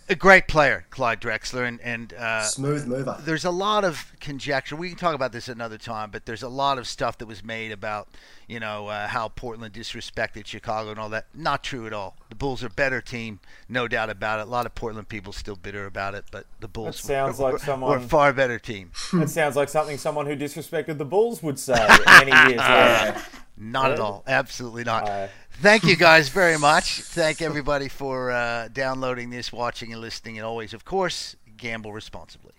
A 0.10 0.16
great 0.16 0.48
player, 0.48 0.86
Clyde 0.90 1.20
Drexler, 1.22 1.68
and 1.68 1.80
and 1.82 2.14
uh, 2.14 2.44
Smooth 2.44 2.88
mover. 2.88 3.18
there's 3.22 3.46
a 3.46 3.52
lot 3.52 3.84
of 3.84 4.14
conjecture. 4.20 4.76
We 4.76 4.90
can 4.90 4.98
talk 4.98 5.16
about 5.16 5.32
this 5.32 5.48
another 5.48 5.78
time, 5.78 6.12
but 6.12 6.26
there's 6.26 6.44
a 6.44 6.50
lot 6.50 6.78
of 6.78 6.88
stuff 6.88 7.18
that 7.18 7.26
was 7.26 7.44
made 7.44 7.72
about, 7.72 8.08
you 8.48 8.60
know, 8.60 8.88
uh, 8.88 9.08
how 9.08 9.28
Portland 9.30 9.74
disrespected 9.74 10.46
Chicago 10.46 10.92
and 10.92 11.00
all 11.00 11.10
that. 11.10 11.26
Not 11.34 11.64
true 11.64 11.86
at 11.88 11.94
all. 11.94 12.16
The 12.30 12.36
Bulls 12.36 12.64
are 12.64 12.68
a 12.68 12.70
better 12.70 13.02
team, 13.02 13.40
no 13.68 13.88
doubt 13.88 14.10
about 14.10 14.40
it. 14.40 14.48
A 14.48 14.50
lot 14.50 14.66
of 14.66 14.76
Portland 14.76 15.10
people 15.10 15.34
still 15.34 15.56
bitter 15.56 15.86
about 15.86 16.16
it, 16.16 16.26
but 16.32 16.46
the 16.60 16.68
Bulls 16.68 17.00
sounds 17.00 17.38
were, 17.38 17.44
like 17.46 17.54
were- 17.54 17.60
someone- 17.60 17.92
were 17.92 17.98
a 17.98 18.02
far 18.02 18.34
better 18.34 18.60
team. 18.60 18.91
That 19.13 19.30
sounds 19.30 19.56
like 19.56 19.70
something 19.70 19.98
someone 19.98 20.26
who 20.26 20.36
disrespected 20.36 20.98
the 20.98 21.06
Bulls 21.06 21.41
would 21.43 21.58
say 21.60 21.74
many 22.06 22.32
years 22.52 22.62
later. 22.62 23.22
Not 23.60 23.91
at 23.91 24.00
all. 24.00 24.24
Absolutely 24.28 24.84
not. 24.84 25.10
Uh, 25.10 25.28
Thank 25.60 25.86
you 25.86 25.96
guys 25.96 26.30
very 26.30 26.60
much. 26.60 27.02
Thank 27.02 27.41
everybody 27.41 27.89
for 27.89 28.30
uh, 28.30 28.67
downloading 28.72 29.32
this, 29.32 29.52
watching, 29.52 29.91
and 29.91 30.00
listening. 30.00 30.38
And 30.38 30.46
always, 30.46 30.72
of 30.72 30.86
course, 30.86 31.36
gamble 31.58 31.91
responsibly. 31.91 32.54